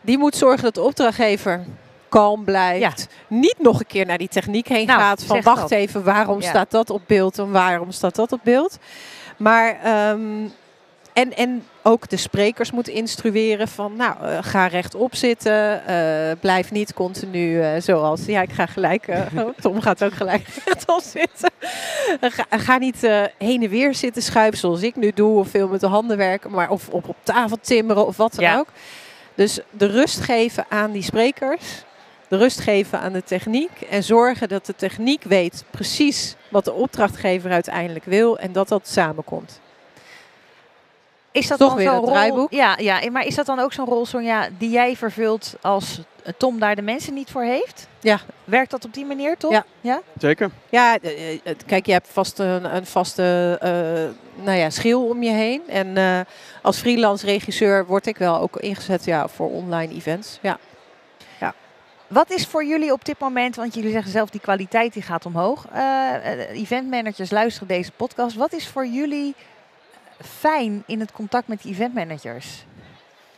Die 0.00 0.18
moet 0.18 0.36
zorgen 0.36 0.62
dat 0.62 0.74
de 0.74 0.82
opdrachtgever 0.82 1.64
kalm 2.08 2.44
blijft. 2.44 3.08
Niet 3.28 3.56
nog 3.58 3.80
een 3.80 3.86
keer 3.86 4.06
naar 4.06 4.18
die 4.18 4.28
techniek 4.28 4.68
heen 4.68 4.86
Nou, 4.86 5.00
gaat. 5.00 5.24
Van 5.24 5.42
wacht 5.42 5.60
dat. 5.60 5.70
even, 5.70 6.04
waarom 6.04 6.40
Ja. 6.40 6.48
staat 6.48 6.70
dat 6.70 6.90
op 6.90 7.02
beeld 7.06 7.38
en 7.38 7.50
waarom 7.50 7.90
staat 7.90 8.14
dat 8.14 8.32
op 8.32 8.40
beeld? 8.42 8.78
Maar 9.36 9.78
ehm, 9.82 10.44
en, 11.12 11.36
en 11.36 11.64
ook 11.82 12.08
de 12.08 12.16
sprekers 12.16 12.70
moeten 12.70 12.92
instrueren 12.92 13.68
van, 13.68 13.96
nou, 13.96 14.14
eh, 14.22 14.38
ga 14.40 14.66
rechtop 14.66 15.14
zitten, 15.14 15.86
eh, 15.86 16.36
blijf 16.40 16.70
niet 16.70 16.94
continu 16.94 17.60
eh, 17.60 17.80
zoals, 17.80 18.24
ja, 18.24 18.42
ik 18.42 18.52
ga 18.52 18.66
gelijk, 18.66 19.06
oh, 19.36 19.48
Tom 19.60 19.80
gaat 19.80 20.04
ook 20.04 20.12
gelijk 20.14 20.46
rechtop 20.64 21.00
zitten. 21.02 21.50
ga, 22.20 22.44
ga 22.50 22.78
niet 22.78 23.00
heen 23.38 23.62
en 23.62 23.68
weer 23.68 23.94
zitten 23.94 24.22
schuiven 24.22 24.58
zoals 24.58 24.82
ik 24.82 24.96
nu 24.96 25.12
doe, 25.14 25.38
of 25.38 25.48
veel 25.48 25.68
met 25.68 25.80
de 25.80 25.86
handen 25.86 26.16
werken, 26.16 26.50
maar 26.50 26.70
of 26.70 26.88
op, 26.88 27.08
op 27.08 27.16
tafel 27.22 27.58
timmeren 27.60 28.06
of 28.06 28.16
wat 28.16 28.34
dan 28.34 28.44
Ja. 28.44 28.58
ook. 28.58 28.68
Dus 29.34 29.58
de 29.70 29.86
rust 29.86 30.20
geven 30.20 30.64
aan 30.68 30.92
die 30.92 31.02
sprekers, 31.02 31.84
de 32.28 32.36
rust 32.36 32.60
geven 32.60 33.00
aan 33.00 33.12
de 33.12 33.24
techniek 33.24 33.80
en 33.90 34.02
zorgen 34.02 34.48
dat 34.48 34.66
de 34.66 34.74
techniek 34.74 35.22
weet 35.22 35.64
precies 35.70 36.36
wat 36.48 36.64
de 36.64 36.72
opdrachtgever 36.72 37.50
uiteindelijk 37.50 38.04
wil 38.04 38.38
en 38.38 38.52
dat 38.52 38.68
dat 38.68 38.88
samenkomt. 38.88 39.60
Is 41.30 41.48
dat 41.48 41.58
Toch 41.58 41.68
dan 41.68 41.76
weer 41.76 41.90
zo'n 41.90 42.04
draaiboek? 42.04 42.52
Ja, 42.52 42.78
ja, 42.78 43.10
maar 43.10 43.26
is 43.26 43.34
dat 43.34 43.46
dan 43.46 43.58
ook 43.58 43.72
zo'n 43.72 43.86
rol, 43.86 44.06
Sonja, 44.06 44.48
die 44.58 44.70
jij 44.70 44.96
vervult 44.96 45.54
als 45.60 46.00
Tom 46.36 46.58
daar 46.58 46.76
de 46.76 46.82
mensen 46.82 47.14
niet 47.14 47.30
voor 47.30 47.42
heeft? 47.42 47.88
Ja. 48.00 48.20
Werkt 48.44 48.70
dat 48.70 48.84
op 48.84 48.94
die 48.94 49.04
manier, 49.04 49.36
toch? 49.36 49.50
Ja. 49.50 49.64
ja? 49.80 50.00
Zeker. 50.18 50.50
Ja, 50.68 50.98
eh, 50.98 51.32
eh, 51.32 51.38
kijk, 51.66 51.86
je 51.86 51.92
hebt 51.92 52.08
vast 52.08 52.38
een, 52.38 52.76
een 52.76 52.86
vaste 52.86 53.58
eh, 53.60 54.44
nou 54.44 54.58
ja, 54.58 54.70
schil 54.70 55.08
om 55.08 55.22
je 55.22 55.30
heen. 55.30 55.62
En 55.68 55.96
eh, 55.96 56.20
als 56.62 56.78
freelance 56.78 57.26
regisseur 57.26 57.86
word 57.86 58.06
ik 58.06 58.16
wel 58.16 58.40
ook 58.40 58.56
ingezet 58.56 59.04
ja, 59.04 59.28
voor 59.28 59.50
online 59.50 59.94
events. 59.94 60.38
Ja. 60.42 60.58
Wat 62.06 62.30
is 62.30 62.46
voor 62.46 62.64
jullie 62.64 62.92
op 62.92 63.04
dit 63.04 63.18
moment, 63.18 63.56
want 63.56 63.74
jullie 63.74 63.90
zeggen 63.90 64.10
zelf 64.10 64.30
die 64.30 64.40
kwaliteit 64.40 64.92
die 64.92 65.02
gaat 65.02 65.26
omhoog. 65.26 65.66
Eh 65.72 66.14
eh, 66.14 66.60
eventmanagers 66.60 67.30
luisteren 67.30 67.68
deze 67.68 67.92
podcast. 67.92 68.36
Wat 68.36 68.52
is 68.52 68.68
voor 68.68 68.86
jullie 68.86 69.34
fijn 70.38 70.82
in 70.86 71.00
het 71.00 71.12
contact 71.12 71.48
met 71.48 71.62
die 71.62 71.72
eventmanagers? 71.72 72.64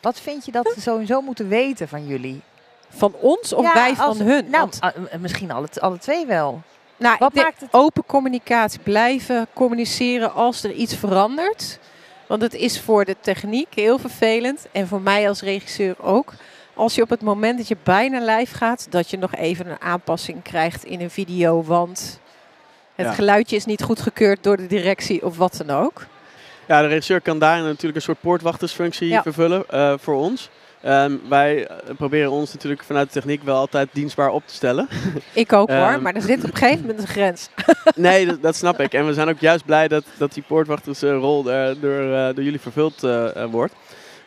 Wat 0.01 0.21
vind 0.21 0.45
je 0.45 0.53
dat 0.53 0.71
ze 0.75 0.81
sowieso 0.81 1.21
moeten 1.21 1.49
weten 1.49 1.89
van 1.89 2.07
jullie? 2.07 2.41
Van 2.89 3.15
ons 3.21 3.53
of 3.53 3.63
Ja, 3.65 3.73
wij 3.75 3.95
van 3.95 4.07
als- 4.07 4.19
hun? 4.19 4.51
Nou, 4.51 4.69
Want, 4.81 4.95
eh, 5.11 5.19
misschien 5.21 5.51
alle, 5.51 5.69
alle 5.81 5.99
twee 5.99 6.27
wel. 6.27 6.63
nou, 6.97 7.17
Wat 7.19 7.35
maakt 7.35 7.61
het... 7.61 7.69
open 7.73 8.05
communicatie, 8.07 8.81
blijven 8.81 9.47
communiceren 9.53 10.33
als 10.35 10.65
er 10.65 10.73
iets 10.73 10.97
verandert. 10.97 11.79
Want 12.27 12.43
het 12.43 12.55
is 12.55 12.81
voor 12.81 13.05
de 13.05 13.17
techniek 13.21 13.75
heel 13.75 13.99
vervelend 13.99 14.67
en 14.73 14.87
voor 14.89 15.01
mij 15.01 15.29
als 15.29 15.41
regisseur 15.41 16.03
ook. 16.03 16.33
Als 16.79 16.95
je 16.95 17.03
op 17.03 17.11
het 17.11 17.21
moment 17.23 17.59
dat 17.59 17.69
je 17.69 17.77
bijna 17.83 18.37
live 18.37 18.55
gaat, 18.57 18.87
dat 18.91 19.11
je 19.11 19.19
nog 19.19 19.35
even 19.35 19.67
een 19.67 19.81
aanpassing 19.81 20.43
krijgt 20.43 20.85
in 20.85 21.01
een 21.01 21.11
video, 21.11 21.63
want 21.63 22.21
het 22.95 23.07
Ja. 23.07 23.13
geluidje 23.13 23.57
is 23.57 23.65
niet 23.65 23.83
goedgekeurd 23.83 24.43
door 24.43 24.57
de 24.57 24.67
directie 24.67 25.25
of 25.25 25.37
wat 25.37 25.63
dan 25.67 25.77
ook. 25.77 26.07
Ja, 26.67 26.81
de 26.83 26.87
regisseur 26.89 27.21
kan 27.21 27.39
daarin 27.39 27.65
natuurlijk 27.65 27.95
een 27.97 28.03
soort 28.03 28.21
poortwachtersfunctie 28.21 29.09
Ja. 29.09 29.23
vervullen 29.23 29.65
eh, 29.69 29.95
voor 29.99 30.15
ons. 30.15 30.51
Ehm, 30.83 31.17
wij 31.29 31.67
eh, 31.67 31.77
proberen 31.97 32.31
ons 32.31 32.53
natuurlijk 32.53 32.83
vanuit 32.85 33.07
de 33.07 33.13
techniek 33.13 33.43
wel 33.43 33.57
altijd 33.57 33.89
dienstbaar 33.93 34.31
op 34.31 34.43
te 34.47 34.55
stellen. 34.55 34.89
Ik 35.33 35.53
ook 35.53 35.69
hoor, 35.69 35.77
Ehm. 35.79 36.03
maar 36.03 36.15
er 36.15 36.23
zit 36.23 36.45
op 36.45 36.51
een 36.51 36.57
gegeven 36.57 36.81
moment 36.81 36.99
een 36.99 37.07
grens. 37.07 37.49
nee, 37.95 38.27
dat, 38.27 38.43
dat 38.43 38.57
snap 38.57 38.81
ik. 38.81 38.93
En 38.95 39.07
we 39.07 39.13
zijn 39.15 39.29
ook 39.29 39.41
juist 39.41 39.65
blij 39.65 39.89
dat, 39.89 40.05
dat 40.19 40.33
die 40.33 40.43
poortwachtersrol 40.47 41.43
daar 41.43 41.81
door, 41.81 42.35
door 42.35 42.43
jullie 42.45 42.61
vervuld 42.61 43.01
wordt. 43.51 43.75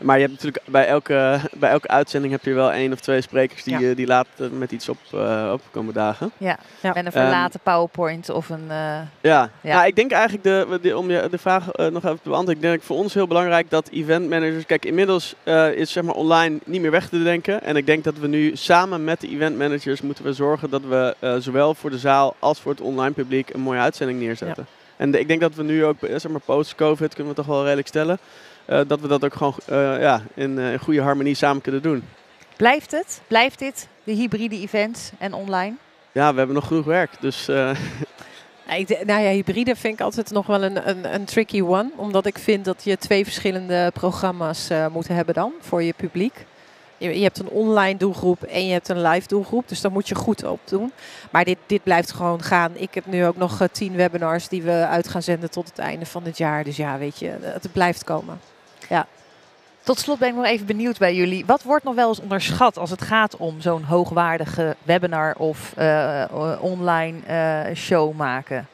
Maar 0.02 0.16
je 0.16 0.22
hebt 0.22 0.34
natuurlijk 0.34 0.64
bij 0.68 0.88
elke, 0.88 1.40
bij 1.54 1.70
elke 1.70 1.88
uitzending 1.88 2.34
heb 2.34 2.44
je 2.44 2.54
wel 2.54 2.72
één 2.72 2.94
of 2.94 3.00
twee 3.00 3.22
sprekers 3.22 3.64
die, 3.64 3.80
Ja. 3.80 3.90
eh, 3.90 3.96
die 3.96 4.08
later 4.08 4.52
met 4.52 4.72
iets 4.72 4.90
op, 4.90 4.98
eh, 5.14 5.50
op 5.54 5.62
komen 5.72 5.94
dagen. 5.94 6.32
Ja, 6.38 6.58
Ja. 6.82 6.92
met 6.94 7.06
een 7.06 7.12
verlaten 7.12 7.60
PowerPoint 7.64 8.30
of 8.30 8.50
een... 8.50 8.64
eh, 8.68 8.76
Ja, 9.22 9.50
Ja. 9.62 9.74
Nou, 9.76 9.88
ik 9.88 9.96
denk 9.96 10.12
eigenlijk, 10.12 10.44
de, 10.44 10.80
de- 10.82 10.98
om 10.98 11.12
je 11.12 11.28
de 11.32 11.38
vraag 11.38 11.72
eh, 11.72 11.88
nog 11.88 12.04
even 12.04 12.22
te 12.22 12.30
beantwoorden, 12.30 12.56
ik 12.56 12.62
denk 12.62 12.82
voor 12.82 12.98
ons 12.98 13.14
heel 13.14 13.28
belangrijk 13.28 13.70
dat 13.70 13.90
event 13.90 14.30
managers, 14.30 14.66
kijk 14.66 14.86
inmiddels 14.86 15.36
eh, 15.44 15.72
is 15.74 15.92
zeg 15.92 16.04
maar 16.04 16.16
online 16.16 16.60
niet 16.66 16.82
meer 16.82 16.92
weg 16.92 17.10
te 17.10 17.24
denken. 17.24 17.64
En 17.64 17.76
ik 17.76 17.86
denk 17.86 18.04
dat 18.04 18.18
we 18.18 18.28
nu 18.28 18.52
samen 18.56 19.04
met 19.04 19.22
de 19.22 19.30
event 19.30 19.58
managers 19.58 20.02
moeten 20.02 20.24
we 20.24 20.34
zorgen 20.34 20.70
dat 20.70 20.82
we 20.90 21.16
eh, 21.20 21.36
zowel 21.40 21.74
voor 21.76 21.90
de 21.90 21.98
zaal 22.00 22.36
als 22.40 22.60
voor 22.60 22.72
het 22.72 22.82
online 22.82 23.14
publiek 23.14 23.50
een 23.54 23.60
mooie 23.62 23.80
uitzending 23.80 24.20
neerzetten. 24.20 24.66
En 24.98 25.12
de- 25.12 25.20
ik 25.20 25.28
denk 25.28 25.42
dat 25.42 25.56
we 25.56 25.64
nu 25.64 25.86
ook, 25.86 26.02
eh, 26.04 26.10
zeg 26.20 26.32
maar 26.32 26.42
post-covid 26.46 27.14
kunnen 27.14 27.34
we 27.34 27.40
toch 27.40 27.50
wel 27.50 27.64
redelijk 27.64 27.88
stellen, 27.88 28.18
eh, 28.18 28.51
dat 28.66 29.00
we 29.00 29.08
dat 29.08 29.26
ook 29.26 29.34
gewoon 29.34 29.56
eh, 29.66 30.02
ja, 30.02 30.22
in, 30.34 30.60
eh, 30.60 30.72
in 30.72 30.80
goede 30.80 31.02
harmonie 31.02 31.36
samen 31.36 31.62
kunnen 31.62 31.82
doen. 31.82 32.04
Blijft 32.58 32.92
het? 32.92 33.22
Blijft 33.28 33.60
dit? 33.60 33.88
De 34.04 34.12
hybride 34.12 34.60
events 34.60 35.12
en 35.18 35.34
online? 35.34 35.76
Ja, 36.12 36.32
we 36.32 36.38
hebben 36.38 36.56
nog 36.56 36.68
genoeg 36.68 36.86
werk, 36.86 37.12
dus 37.20 37.48
eh, 37.48 37.76
de- 38.88 39.04
nou 39.06 39.22
ja, 39.22 39.30
hybride 39.30 39.76
vind 39.76 39.94
ik 39.94 40.02
altijd 40.02 40.32
nog 40.32 40.48
wel 40.48 40.64
een, 40.64 40.90
een, 40.90 41.14
een 41.14 41.26
tricky 41.26 41.62
one. 41.62 41.90
Omdat 41.96 42.26
ik 42.26 42.38
vind 42.38 42.66
dat 42.66 42.84
je 42.84 42.98
twee 42.98 43.24
verschillende 43.24 43.92
programma's 43.94 44.70
eh, 44.70 44.88
moet 44.88 45.08
hebben 45.08 45.34
dan 45.34 45.52
voor 45.60 45.84
je 45.84 45.94
publiek. 45.94 46.46
Je, 46.98 47.18
je 47.18 47.24
hebt 47.24 47.40
een 47.40 47.50
online 47.50 47.98
doelgroep 47.98 48.44
en 48.44 48.66
je 48.66 48.72
hebt 48.74 48.90
een 48.90 49.02
live 49.02 49.28
doelgroep. 49.28 49.68
Dus 49.68 49.82
daar 49.82 49.92
moet 49.92 50.08
je 50.08 50.16
goed 50.16 50.44
op 50.44 50.60
doen. 50.66 50.92
Maar 51.32 51.46
dit, 51.46 51.58
dit 51.66 51.84
blijft 51.84 52.12
gewoon 52.12 52.42
gaan. 52.44 52.72
Ik 52.76 52.94
heb 52.94 53.06
nu 53.06 53.26
ook 53.26 53.38
nog 53.38 53.62
eh, 53.62 53.68
tien 53.72 53.96
webinars 53.96 54.48
die 54.48 54.62
we 54.62 54.86
uit 54.88 55.08
gaan 55.08 55.22
zenden 55.24 55.52
tot 55.52 55.68
het 55.68 55.80
einde 55.80 56.06
van 56.06 56.24
het 56.24 56.38
jaar. 56.38 56.64
Dus 56.64 56.78
ja, 56.78 56.98
weet 56.98 57.20
je, 57.20 57.38
het 57.42 57.72
blijft 57.72 58.04
komen. 58.04 58.40
Tot 59.84 60.00
slot 60.00 60.20
ben 60.20 60.30
ik 60.30 60.36
nog 60.36 60.46
even 60.46 60.66
benieuwd 60.66 60.98
bij 60.98 61.16
jullie. 61.16 61.46
Wat 61.46 61.64
wordt 61.64 61.84
nog 61.84 61.96
wel 61.96 62.08
eens 62.08 62.20
onderschat 62.20 62.78
als 62.78 62.90
het 62.90 63.02
gaat 63.02 63.38
om 63.38 63.62
zo'n 63.62 63.84
hoogwaardige 63.84 64.76
webinar 64.84 65.36
of 65.38 65.74
eh, 65.76 66.22
eh, 66.22 66.64
online 66.64 67.18
eh, 67.26 67.76
show 67.76 68.16
maken? 68.16 68.68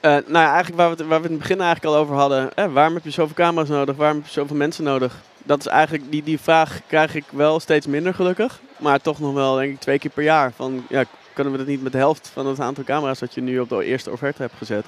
Nou 0.00 0.22
ja, 0.30 0.52
eigenlijk 0.52 0.76
waar 0.76 0.90
we, 0.90 0.96
het, 0.96 1.06
waar 1.06 1.20
we 1.20 1.26
in 1.26 1.32
het 1.32 1.40
begin 1.40 1.60
eigenlijk 1.60 1.94
al 1.94 2.00
over 2.00 2.14
hadden. 2.14 2.54
Eh, 2.54 2.72
waarom 2.72 2.94
heb 2.94 3.04
je 3.04 3.10
zoveel 3.10 3.34
camera's 3.34 3.68
nodig? 3.68 3.96
Waarom 3.96 4.16
heb 4.16 4.26
je 4.26 4.32
zoveel 4.32 4.56
mensen 4.56 4.84
nodig? 4.84 5.16
Dat 5.44 5.60
is 5.60 5.66
eigenlijk, 5.66 6.10
die, 6.10 6.22
die 6.22 6.40
vraag 6.40 6.80
krijg 6.86 7.14
ik 7.14 7.24
wel 7.30 7.60
steeds 7.60 7.86
minder 7.86 8.14
gelukkig. 8.14 8.60
Maar 8.76 9.00
toch 9.00 9.20
nog 9.20 9.34
wel, 9.34 9.54
denk 9.54 9.72
ik, 9.72 9.80
twee 9.80 9.98
keer 9.98 10.10
per 10.10 10.22
jaar. 10.22 10.52
Van, 10.56 10.84
ja, 10.88 11.04
kunnen 11.32 11.52
we 11.52 11.58
dat 11.58 11.66
niet 11.66 11.82
met 11.82 11.92
de 11.92 11.98
helft 11.98 12.30
van 12.32 12.46
het 12.46 12.60
aantal 12.60 12.84
camera's 12.84 13.18
dat 13.18 13.34
je 13.34 13.40
nu 13.40 13.58
op 13.58 13.68
de 13.68 13.84
eerste 13.84 14.10
offerte 14.10 14.42
hebt 14.42 14.54
gezet? 14.56 14.86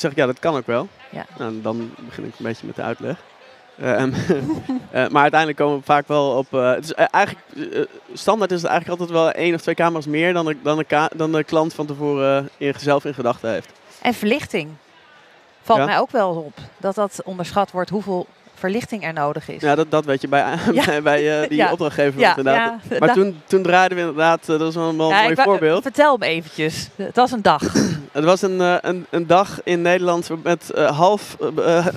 Zeg 0.00 0.10
ik, 0.10 0.16
ja, 0.16 0.26
dat 0.26 0.38
kan 0.38 0.56
ook 0.56 0.66
wel. 0.66 0.88
Ja. 1.10 1.26
Nou, 1.38 1.60
dan 1.60 1.90
begin 1.96 2.24
ik 2.24 2.32
een 2.38 2.44
beetje 2.44 2.66
met 2.66 2.76
de 2.76 2.82
uitleg. 2.82 3.16
Ehm, 3.80 4.12
eh, 4.90 5.08
maar 5.08 5.22
uiteindelijk 5.22 5.56
komen 5.58 5.78
we 5.78 5.84
vaak 5.84 6.08
wel 6.08 6.30
op. 6.36 6.54
eh, 6.54 6.70
het 6.70 6.84
is 6.84 6.92
eh, 6.94 7.06
eigenlijk, 7.10 7.46
eh, 7.72 7.80
standaard 8.12 8.50
is 8.50 8.62
het 8.62 8.70
eigenlijk 8.70 9.00
altijd 9.00 9.18
wel 9.18 9.30
één 9.32 9.54
of 9.54 9.60
twee 9.60 9.74
camera's 9.74 10.06
meer 10.06 10.32
dan 10.32 10.44
de, 10.46 10.56
dan 10.62 10.78
de, 10.88 11.10
dan 11.16 11.32
de 11.32 11.44
klant 11.44 11.74
van 11.74 11.86
tevoren 11.86 12.48
in, 12.56 12.74
zelf 12.78 13.04
in 13.04 13.14
gedachten 13.14 13.50
heeft. 13.50 13.72
En 14.02 14.14
verlichting. 14.14 14.70
Valt 15.62 15.78
Ja. 15.78 15.84
mij 15.84 15.98
ook 15.98 16.10
wel 16.10 16.30
op 16.30 16.54
dat 16.76 16.94
dat 16.94 17.20
onderschat 17.24 17.70
wordt 17.70 17.90
hoeveel 17.90 18.26
verlichting 18.58 19.04
er 19.04 19.12
nodig 19.12 19.48
is. 19.48 19.60
Ja, 19.62 19.74
dat, 19.74 19.90
dat 19.90 20.04
weet 20.04 20.20
je 20.20 20.28
bij, 20.28 20.54
Ja. 20.72 21.00
bij, 21.02 21.40
eh, 21.42 21.48
die 21.48 21.56
Ja. 21.58 21.72
opdrachtgever 21.72 22.20
Ja, 22.20 22.36
inderdaad. 22.36 22.74
ja, 22.90 22.96
Maar 22.98 23.12
toen, 23.12 23.40
toen 23.46 23.62
draaiden 23.62 23.96
we 23.98 24.02
inderdaad, 24.02 24.40
eh, 24.40 24.46
dat 24.46 24.60
was 24.60 24.74
wel 24.74 24.88
een 24.88 24.96
mooi 24.96 25.34
voorbeeld. 25.34 25.82
Vertel 25.82 26.16
me 26.16 26.26
eventjes. 26.26 26.88
Het 26.96 27.16
was 27.16 27.32
een 27.32 27.42
dag. 27.42 27.62
Het 28.12 28.24
was 28.26 28.42
een, 28.42 28.60
eh, 28.60 28.74
een, 28.80 29.06
een 29.10 29.26
dag 29.26 29.60
in 29.64 29.82
Nederland 29.82 30.30
met 30.42 30.72
half, 30.74 31.36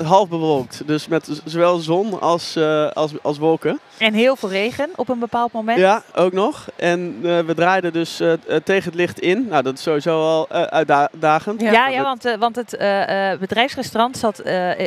half 0.03 0.29
bewolkt. 0.29 0.87
Dus 0.87 1.07
met 1.07 1.41
zowel 1.45 1.77
zon 1.77 2.19
als, 2.21 2.57
als, 2.93 3.11
als 3.21 3.37
wolken. 3.37 3.79
En 3.97 4.13
heel 4.13 4.35
veel 4.35 4.49
regen 4.49 4.89
op 4.95 5.09
een 5.09 5.19
bepaald 5.19 5.51
moment. 5.51 5.77
Ja, 5.79 6.03
ook 6.15 6.31
nog. 6.33 6.67
En 6.75 7.21
we 7.21 7.53
draaiden 7.55 7.93
dus 7.93 8.15
tegen 8.63 8.83
het 8.83 8.95
licht 8.95 9.19
in. 9.19 9.47
Nou, 9.49 9.63
dat 9.63 9.73
is 9.73 9.81
sowieso 9.83 10.21
al 10.21 10.49
uitdagend. 10.49 11.61
Ja. 11.61 11.87
Ja, 11.87 12.03
want, 12.03 12.35
want 12.39 12.55
het 12.55 12.69
bedrijfsrestaurant 13.39 14.17
zat, 14.17 14.41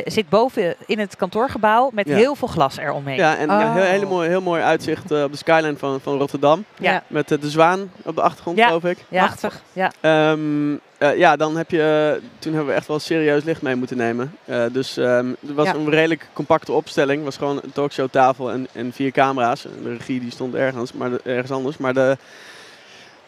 zit 0.05 0.29
boven 0.29 0.75
in 0.85 0.99
het 0.99 1.15
kantoorgebouw 1.15 1.64
met 1.93 2.07
Ja. 2.07 2.15
heel 2.15 2.35
veel 2.35 2.47
glas 2.47 2.77
eromheen. 2.77 3.15
Ja, 3.15 3.37
en 3.37 3.47
ja, 3.47 3.71
heel, 3.73 3.81
Oh. 3.83 3.87
hele 3.89 4.05
mooi, 4.05 4.29
heel 4.29 4.41
mooi 4.41 4.61
uitzicht 4.61 5.11
eh, 5.11 5.23
op 5.23 5.31
de 5.31 5.37
skyline 5.37 5.77
van, 5.77 5.99
van 6.01 6.17
Rotterdam. 6.17 6.65
Ja. 6.79 7.03
Met 7.07 7.31
eh, 7.31 7.41
de 7.41 7.49
zwaan 7.49 7.91
op 8.03 8.15
de 8.15 8.21
achtergrond, 8.21 8.57
Ja. 8.57 8.65
geloof 8.67 8.83
ik. 8.83 8.97
Ja. 9.09 9.25
Prachtig. 9.25 9.61
Ehm, 10.01 10.73
eh, 10.97 11.17
ja, 11.17 11.35
dan 11.35 11.57
heb 11.57 11.71
je, 11.71 12.19
toen 12.39 12.53
hebben 12.53 12.71
we 12.71 12.77
echt 12.77 12.87
wel 12.87 12.99
serieus 12.99 13.43
licht 13.43 13.61
mee 13.61 13.75
moeten 13.75 13.97
nemen. 13.97 14.35
Eh, 14.45 14.63
dus 14.71 14.97
ehm 14.97 15.27
het 15.47 15.53
was 15.55 15.65
Ja. 15.65 15.73
een 15.73 15.89
redelijk 15.89 16.27
compacte 16.33 16.71
opstelling. 16.71 17.15
Het 17.15 17.25
was 17.25 17.37
gewoon 17.37 17.59
een 17.63 17.71
talkshowtafel 17.71 18.51
en, 18.51 18.67
en 18.71 18.91
vier 18.93 19.11
camera's. 19.11 19.61
De 19.61 19.95
regie 19.97 20.19
die 20.19 20.31
stond 20.31 20.55
ergens, 20.55 20.93
maar 20.93 21.09
de- 21.09 21.21
ergens 21.23 21.51
anders. 21.51 21.77
Maar 21.77 21.93
de, 21.93 22.17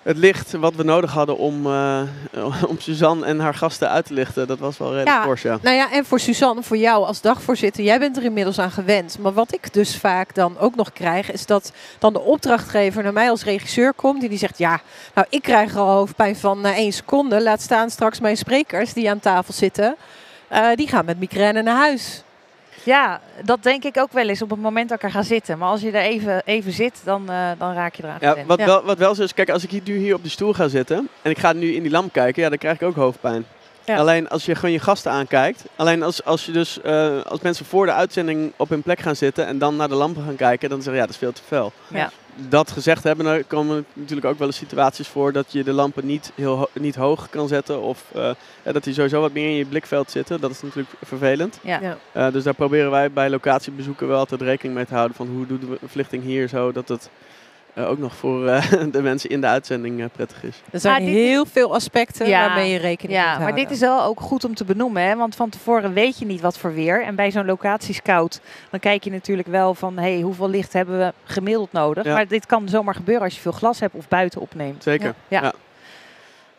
het 0.08 0.18
licht 0.18 0.52
wat 0.52 0.76
we 0.76 0.84
nodig 0.84 1.12
hadden 1.12 1.38
om, 1.38 1.66
eh, 1.66 2.02
om 2.70 2.80
Suzanne 2.80 3.26
en 3.26 3.40
haar 3.40 3.54
gasten 3.54 3.90
uit 3.90 4.06
te 4.06 4.14
lichten, 4.14 4.48
dat 4.48 4.60
was 4.60 4.78
wel 4.78 4.88
redelijk 4.94 5.18
Ja. 5.18 5.24
fors, 5.24 5.42
ja. 5.42 5.58
Nou 5.62 5.76
ja, 5.76 5.92
en 5.92 6.06
voor 6.06 6.20
Suzanne, 6.20 6.64
voor 6.64 6.78
jou 6.78 7.06
als 7.06 7.22
dagvoorzitter, 7.22 7.84
jij 7.84 8.00
bent 8.00 8.18
er 8.18 8.24
inmiddels 8.24 8.60
aan 8.60 8.72
gewend. 8.72 9.18
Maar 9.20 9.34
wat 9.34 9.54
ik 9.54 9.74
dus 9.74 9.98
vaak 9.98 10.36
dan 10.36 10.58
ook 10.58 10.76
nog 10.76 10.92
krijg, 10.94 11.32
is 11.32 11.46
dat 11.46 11.72
dan 12.00 12.14
de 12.14 12.20
opdrachtgever 12.22 13.04
naar 13.04 13.14
mij 13.14 13.30
als 13.30 13.44
regisseur 13.44 13.94
komt. 13.94 14.20
Die 14.20 14.30
die 14.30 14.38
zegt, 14.38 14.58
ja, 14.58 14.80
nou 15.14 15.28
ik 15.30 15.42
krijg 15.42 15.74
er 15.74 15.80
al 15.80 15.96
hoofdpijn 15.96 16.36
van 16.36 16.62
na 16.62 16.76
één 16.76 16.94
seconde. 16.94 17.42
Laat 17.42 17.62
staan 17.62 17.90
straks 17.90 18.20
mijn 18.20 18.38
sprekers 18.38 18.94
die 18.94 19.10
aan 19.10 19.20
tafel 19.20 19.54
zitten. 19.54 19.96
Eh, 20.48 20.68
die 20.76 20.88
gaan 20.88 21.06
met 21.06 21.20
migraine 21.20 21.62
naar 21.62 21.78
huis. 21.78 22.24
Ja, 22.84 23.22
dat 23.44 23.64
denk 23.64 23.84
ik 23.84 23.98
ook 23.98 24.12
wel 24.12 24.28
eens 24.30 24.42
op 24.42 24.50
het 24.50 24.60
moment 24.60 24.90
dat 24.90 24.98
ik 24.98 25.04
er 25.04 25.12
ga 25.12 25.22
zitten. 25.22 25.58
Maar 25.58 25.70
als 25.70 25.82
je 25.82 25.92
er 25.92 26.02
even, 26.02 26.42
even 26.46 26.72
zit, 26.72 27.02
dan, 27.04 27.30
eh, 27.30 27.50
dan 27.58 27.74
raak 27.74 27.96
je 27.96 28.04
eraan 28.04 28.18
Ja, 28.20 28.30
gewend. 28.30 28.48
wat, 28.48 28.60
Ja. 28.60 28.66
Wel, 28.66 28.84
wat 28.84 28.98
wel 28.98 29.16
zo 29.16 29.24
is, 29.24 29.34
kijk, 29.34 29.50
als 29.50 29.64
ik 29.64 29.70
hier, 29.70 29.82
nu 29.84 29.98
hier 29.98 30.16
op 30.16 30.24
de 30.24 30.30
stoel 30.30 30.54
ga 30.54 30.68
zitten 30.68 31.10
en 31.22 31.32
ik 31.32 31.40
ga 31.40 31.54
nu 31.54 31.74
in 31.74 31.82
die 31.82 31.92
lamp 31.92 32.14
kijken, 32.14 32.42
ja, 32.44 32.50
dan 32.50 32.58
krijg 32.58 32.76
ik 32.76 32.88
ook 32.88 32.96
hoofdpijn. 32.96 33.46
Ja. 33.86 33.98
Alleen 33.98 34.30
als 34.30 34.46
je 34.46 34.56
gewoon 34.56 34.72
je 34.72 34.80
gasten 34.80 35.12
aankijkt, 35.12 35.64
alleen 35.76 36.04
als, 36.04 36.24
als 36.24 36.46
je 36.46 36.52
dus, 36.52 36.82
eh, 36.82 37.22
als 37.22 37.40
mensen 37.42 37.66
voor 37.66 37.86
de 37.86 37.92
uitzending 37.94 38.52
op 38.58 38.70
hun 38.70 38.82
plek 38.82 39.00
gaan 39.00 39.16
zitten 39.16 39.46
en 39.48 39.58
dan 39.58 39.76
naar 39.76 39.88
de 39.88 39.96
lampen 39.96 40.24
gaan 40.24 40.36
kijken, 40.36 40.70
dan 40.70 40.82
zeggen 40.82 40.96
ja, 41.02 41.06
dat 41.06 41.16
is 41.16 41.22
veel 41.22 41.32
te 41.32 41.42
fel. 41.48 41.72
Ja. 41.88 42.10
Dat 42.50 42.72
gezegd 42.72 43.04
hebben, 43.04 43.26
dan 43.26 43.44
komen 43.48 43.86
natuurlijk 43.94 44.28
ook 44.28 44.38
wel 44.38 44.48
eens 44.48 44.58
situaties 44.58 45.08
voor 45.08 45.32
dat 45.32 45.52
je 45.52 45.64
de 45.64 45.72
lampen 45.72 46.06
niet, 46.06 46.32
heel 46.36 46.56
ho- 46.58 46.70
niet 46.74 46.96
hoog 46.96 47.30
kan 47.30 47.48
zetten 47.48 47.82
of 47.82 48.04
eh, 48.16 48.32
ja, 48.64 48.72
dat 48.72 48.84
die 48.84 48.94
sowieso 48.94 49.22
wat 49.22 49.34
meer 49.34 49.50
in 49.50 49.56
je 49.56 49.66
blikveld 49.66 50.12
zitten. 50.12 50.42
Dat 50.42 50.52
is 50.52 50.62
natuurlijk 50.62 50.90
vervelend. 51.06 51.60
Ja. 51.62 51.80
Ja. 51.82 51.98
Eh, 52.12 52.32
dus 52.34 52.44
daar 52.44 52.54
proberen 52.54 52.92
wij 52.92 53.12
bij 53.12 53.30
locatiebezoeken 53.30 54.08
wel 54.08 54.18
altijd 54.20 54.42
rekening 54.42 54.76
mee 54.76 54.86
te 54.86 54.94
houden 54.94 55.16
van 55.18 55.28
hoe 55.28 55.48
doen 55.48 55.70
we 55.70 55.78
verlichting 55.88 56.24
hier 56.24 56.48
zo 56.48 56.72
dat 56.72 56.88
het 56.88 57.10
eh, 57.78 57.90
ook 57.90 57.98
nog 57.98 58.16
voor 58.16 58.48
eh, 58.48 58.72
de 58.92 59.02
mensen 59.02 59.30
in 59.30 59.42
de 59.42 59.48
uitzending 59.48 60.00
eh, 60.02 60.06
prettig 60.12 60.44
is. 60.44 60.62
Er 60.72 60.80
zijn 60.80 61.02
Ah, 61.02 61.08
heel 61.08 61.46
veel 61.46 61.74
aspecten 61.74 62.28
Ja. 62.28 62.46
waarmee 62.48 62.72
je 62.72 62.78
rekening 62.78 63.18
Ja, 63.20 63.24
moet 63.24 63.32
maar 63.34 63.42
houden. 63.42 63.64
dit 63.64 63.72
is 63.74 63.80
wel 63.80 64.04
ook 64.04 64.20
goed 64.20 64.44
om 64.44 64.56
te 64.56 64.66
benoemen. 64.66 65.04
Hè? 65.04 65.16
Want 65.16 65.36
van 65.36 65.50
tevoren 65.50 65.94
weet 65.94 66.20
je 66.20 66.26
niet 66.26 66.42
wat 66.42 66.58
voor 66.58 66.74
weer. 66.74 67.04
En 67.04 67.16
bij 67.16 67.32
zo'n 67.32 67.46
locatiescout, 67.46 68.42
dan 68.70 68.80
kijk 68.80 69.04
je 69.04 69.12
natuurlijk 69.12 69.48
wel 69.48 69.74
van... 69.74 69.98
Hey, 69.98 70.20
hoeveel 70.22 70.50
licht 70.50 70.74
hebben 70.74 70.98
we 71.00 71.14
gemiddeld 71.24 71.72
nodig? 71.72 72.04
Ja. 72.04 72.14
Maar 72.14 72.28
dit 72.28 72.46
kan 72.46 72.70
zomaar 72.70 72.96
gebeuren 72.96 73.24
als 73.24 73.36
je 73.36 73.42
veel 73.42 73.52
glas 73.52 73.80
hebt 73.80 73.96
of 73.96 74.08
buiten 74.08 74.42
opneemt. 74.42 74.84
Zeker. 74.84 75.14
Ja. 75.28 75.54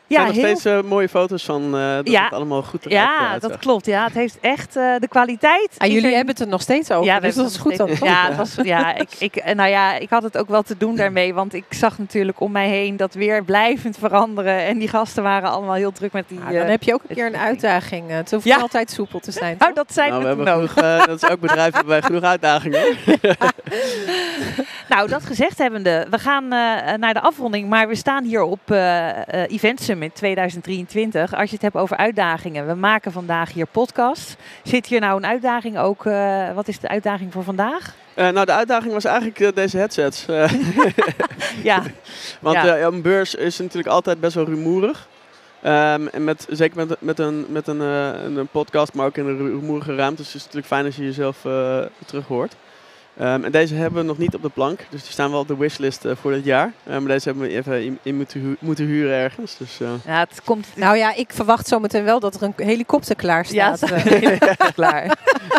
Ja. 0.09 0.17
Er 0.27 0.33
zijn 0.35 0.37
nog 0.37 0.47
heel 0.47 0.57
steeds 0.59 0.77
eh, 0.85 0.91
mooie 0.91 1.09
foto's 1.09 1.45
van 1.45 1.77
eh, 1.77 1.95
dat 1.97 2.09
Ja. 2.09 2.25
het 2.25 2.33
allemaal 2.33 2.63
goed 2.63 2.87
eruit 2.87 3.01
Ja, 3.09 3.25
eruit 3.27 3.43
dat 3.43 3.57
klopt. 3.59 3.87
Ja, 3.87 4.05
het 4.05 4.15
heeft 4.15 4.39
echt 4.41 4.77
eh, 4.77 4.95
de 4.99 5.09
kwaliteit. 5.09 5.69
Ah, 5.79 5.89
jullie 5.89 6.05
er- 6.11 6.17
hebben 6.17 6.35
het 6.35 6.41
er 6.45 6.49
nog 6.51 6.61
steeds 6.61 6.91
over, 6.91 7.21
dus 7.21 7.35
dat 7.35 7.51
is 7.51 7.57
goed 7.57 7.77
dan. 7.77 7.91
Ja, 8.03 8.27
het 8.27 8.37
was, 8.37 8.55
ja, 8.63 8.95
ik, 8.97 9.09
ik, 9.19 9.37
eh, 9.37 9.55
nou 9.55 9.71
ja, 9.71 9.95
ik 9.99 10.11
had 10.11 10.23
het 10.23 10.39
ook 10.39 10.49
wel 10.49 10.63
te 10.63 10.77
doen 10.79 10.97
daarmee. 10.97 11.35
Want 11.35 11.55
ik 11.55 11.65
zag 11.71 11.99
natuurlijk 11.99 12.41
om 12.41 12.53
mij 12.53 12.69
heen 12.69 12.97
dat 12.97 13.15
weer 13.15 13.45
blijvend 13.45 13.99
veranderen. 13.99 14.59
En 14.65 14.79
die 14.79 14.89
gasten 14.89 15.23
waren 15.23 15.51
allemaal 15.51 15.75
heel 15.75 15.93
druk 15.93 16.13
met 16.13 16.25
die... 16.29 16.39
Ja, 16.39 16.45
dan 16.53 16.55
eh, 16.63 16.69
heb 16.69 16.83
je 16.83 16.95
ook 16.95 17.03
een 17.09 17.15
keer 17.17 17.27
een 17.27 17.37
uitdaging. 17.37 18.11
eh, 18.11 18.17
Het 18.17 18.31
hoeft 18.31 18.45
niet 18.45 18.55
altijd 18.61 18.91
soepel 18.91 19.19
te 19.21 19.31
zijn. 19.33 19.57
Oh, 19.61 19.67
toch? 19.67 19.75
dat 19.77 19.93
zijn 19.93 20.11
Nou, 20.11 20.23
we 20.25 20.29
we 20.37 20.43
hebben 20.49 20.69
genoeg, 20.69 20.85
eh, 20.85 21.07
dat 21.07 21.23
is 21.23 21.29
ook 21.31 21.41
bedrijven 21.41 21.73
waarbij 21.73 22.03
genoeg 22.03 22.23
uitdagingen. 22.23 22.83
Nou, 24.89 25.09
dat 25.09 25.25
gezegd 25.25 25.59
hebbende, 25.59 26.07
we 26.11 26.19
gaan 26.19 26.45
uh, 26.45 26.51
naar 26.95 27.15
de 27.15 27.21
afronding, 27.21 27.69
maar 27.69 27.89
we 27.89 27.95
staan 27.95 28.25
hier 28.25 28.43
op 28.43 28.61
uh, 28.67 28.79
uh, 28.79 29.13
Event 29.49 29.81
Summit 29.81 30.15
2023. 30.15 31.35
Als 31.35 31.49
je 31.49 31.55
het 31.55 31.63
hebt 31.63 31.77
over 31.77 31.97
uitdagingen, 31.97 32.67
we 32.67 32.75
maken 32.75 33.13
vandaag 33.13 33.53
hier 33.53 33.67
podcast. 33.67 34.37
Zit 34.63 34.87
hier 34.87 35.01
nou 35.01 35.17
een 35.17 35.27
uitdaging 35.27 35.79
ook? 35.79 36.03
wat 36.55 36.69
is 36.69 36.79
de 36.79 36.89
uitdaging 36.89 37.33
voor 37.33 37.43
vandaag? 37.43 37.95
nou, 38.15 38.45
de 38.45 38.53
uitdaging 38.53 38.93
was 38.93 39.05
eigenlijk 39.05 39.55
deze 39.55 39.77
headsets. 39.77 40.25
ja. 41.63 41.83
Want 42.41 42.57
ja. 42.57 42.79
een 42.79 43.03
beurs 43.03 43.35
is 43.35 43.59
natuurlijk 43.59 43.89
altijd 43.89 44.21
best 44.21 44.35
wel 44.35 44.45
rumoerig. 44.45 45.09
Um, 45.65 46.09
en 46.09 46.25
met, 46.25 46.47
zeker 46.51 46.87
met, 46.87 47.01
met, 47.01 47.19
een, 47.19 47.47
met 47.49 47.67
een, 47.67 47.81
een 47.81 48.49
podcast, 48.51 48.95
maar 48.95 49.07
ook 49.07 49.17
in 49.17 49.27
een 49.27 49.37
rumoerige 49.37 49.95
ruimte. 49.95 50.23
Dus 50.23 50.27
het 50.33 50.37
is 50.37 50.41
natuurlijk 50.43 50.67
fijn 50.67 50.85
als 50.85 50.97
je 50.97 51.05
jezelf 51.05 51.39
terug 52.07 52.27
hoort. 52.27 52.57
Um, 53.21 53.45
en 53.45 53.53
deze 53.53 53.75
hebben 53.75 54.01
we 54.01 54.07
nog 54.07 54.19
niet 54.19 54.35
op 54.35 54.43
de 54.43 54.49
plank, 54.49 54.87
dus 54.91 55.03
die 55.03 55.13
staan 55.13 55.31
wel 55.31 55.41
op 55.41 55.49
de 55.49 55.57
wishlist 55.57 56.05
uh, 56.05 56.13
voor 56.21 56.33
dit 56.33 56.45
jaar. 56.45 56.73
Uh, 56.87 56.99
maar 56.99 57.07
deze 57.07 57.29
hebben 57.29 57.49
we 57.49 57.55
even 57.55 57.85
in, 57.85 57.99
in 58.03 58.17
moeten, 58.17 58.41
hu 58.41 58.57
moeten, 58.59 58.85
huren 58.85 59.15
ergens. 59.15 59.57
Dus, 59.57 59.81
uh. 59.81 59.89
ja, 60.05 60.19
het 60.19 60.41
komt... 60.45 60.67
Nou 60.75 60.97
ja, 60.97 61.15
ik 61.15 61.33
verwacht 61.33 61.69
zometeen 61.69 62.05
wel 62.05 62.21
dat 62.21 62.35
er 62.35 62.43
een 62.43 62.53
helikopter 62.57 63.17
klaar 63.17 63.45
staat. 63.45 63.89
Ja, 63.89 64.47
klaar. 64.75 65.19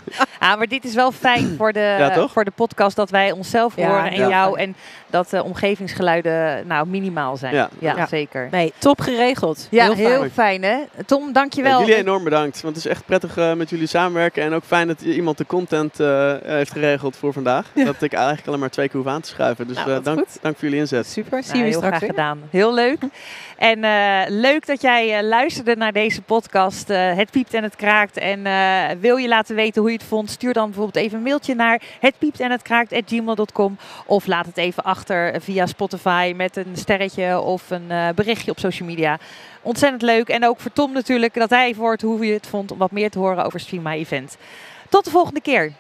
ah, 0.40 0.58
maar 0.58 0.68
dit 0.68 0.84
is 0.84 0.94
wel 0.94 1.12
fijn 1.12 1.54
voor 1.58 1.74
de, 1.74 1.80
ja, 1.80 2.28
voor 2.28 2.46
de 2.46 2.52
podcast 2.52 2.96
dat 2.96 3.10
wij 3.10 3.32
onszelf 3.32 3.76
horen 3.76 4.12
en 4.12 4.30
jou. 4.30 4.60
En 4.60 4.76
dat 5.08 5.30
de 5.30 5.44
omgevingsgeluiden 5.44 6.68
nou, 6.68 6.88
minimaal 6.88 7.38
zijn. 7.38 7.54
Ja, 7.54 7.70
ja, 7.80 8.08
zeker. 8.08 8.48
Nee, 8.52 8.74
top 8.78 9.02
geregeld. 9.02 9.68
Ja, 9.72 9.86
heel, 9.86 9.94
heel 9.94 10.30
fijn. 10.34 10.64
hè. 10.64 10.78
Tom, 11.06 11.34
dankjewel. 11.34 11.80
Ja, 11.80 11.86
jullie 11.86 12.02
enorm 12.02 12.24
bedankt, 12.24 12.62
want 12.62 12.76
het 12.76 12.86
is 12.86 12.92
echt 12.92 13.06
prettig 13.06 13.36
met 13.56 13.70
jullie 13.70 13.88
samenwerken. 13.88 14.44
En 14.44 14.54
ook 14.54 14.64
fijn 14.64 14.88
dat 14.88 15.02
iemand 15.02 15.38
de 15.38 15.46
content 15.46 15.98
heeft 16.44 16.72
geregeld 16.72 17.16
voor 17.16 17.34
vandaag. 17.34 17.66
Dat 17.74 18.02
ik 18.02 18.14
eigenlijk 18.14 18.48
alleen 18.48 18.60
maar 18.60 18.70
twee 18.70 18.90
keer 18.90 19.00
hoef 19.00 19.10
aan 19.10 19.22
te 19.22 19.30
schuiven. 19.30 19.68
Dus 19.68 19.76
nou, 19.76 19.90
uh, 19.90 20.04
dank, 20.04 20.26
dank 20.42 20.56
voor 20.56 20.64
jullie 20.64 20.80
inzet. 20.80 21.08
Super, 21.08 21.44
zie 21.44 21.54
nou, 21.54 21.66
je 21.66 21.74
straks 21.74 21.98
graag 21.98 22.10
gedaan. 22.10 22.42
Heel 22.50 22.74
leuk. 22.74 22.98
En 23.60 23.84
uh, 23.84 24.22
leuk 24.28 24.66
dat 24.66 24.82
jij 24.82 25.18
uh, 25.18 25.28
luisterde 25.28 25.76
naar 25.76 25.92
deze 25.92 26.22
podcast. 26.22 26.88
het 26.88 27.32
piept 27.32 27.54
en 27.54 27.64
het 27.64 27.76
kraakt. 27.76 28.18
En 28.18 28.44
wil 29.00 29.18
je 29.18 29.28
laten 29.28 29.56
weten 29.56 29.82
hoe 29.82 29.92
je 29.92 29.99
vond? 30.04 30.30
Stuur 30.30 30.54
dan 30.54 30.66
bijvoorbeeld 30.66 31.06
even 31.06 31.18
een 31.18 31.24
mailtje 31.24 31.56
naar 31.56 31.82
hetpiept 32.00 32.40
en 32.40 32.52
het 32.52 32.62
kraakt 32.62 32.92
Of 34.06 34.28
laat 34.28 34.46
het 34.46 34.58
even 34.58 34.84
achter 34.84 35.42
via 35.42 35.66
Spotify 35.66 36.34
met 36.36 36.56
een 36.56 36.76
sterretje 36.76 37.40
of 37.40 37.70
een 37.70 38.16
berichtje 38.16 38.52
op 38.52 38.60
social 38.60 38.88
media. 38.88 39.20
Ontzettend 39.62 40.02
leuk. 40.02 40.30
En 40.30 40.46
ook 40.46 40.60
voor 40.60 40.74
Tom 40.74 40.94
natuurlijk 40.94 41.34
dat 41.34 41.50
hij 41.50 41.68
even 41.68 41.82
hoort 41.82 42.02
hoe 42.02 42.26
je 42.26 42.34
het 42.34 42.48
vond 42.48 42.72
om 42.72 42.78
wat 42.78 42.92
meer 42.92 43.10
te 43.10 43.20
horen 43.20 43.46
over 43.46 43.60
Stream 43.60 43.84
My 43.84 43.94
Event. 43.94 44.38
Tot 44.90 45.06
de 45.06 45.12
volgende 45.12 45.42
keer. 45.42 45.74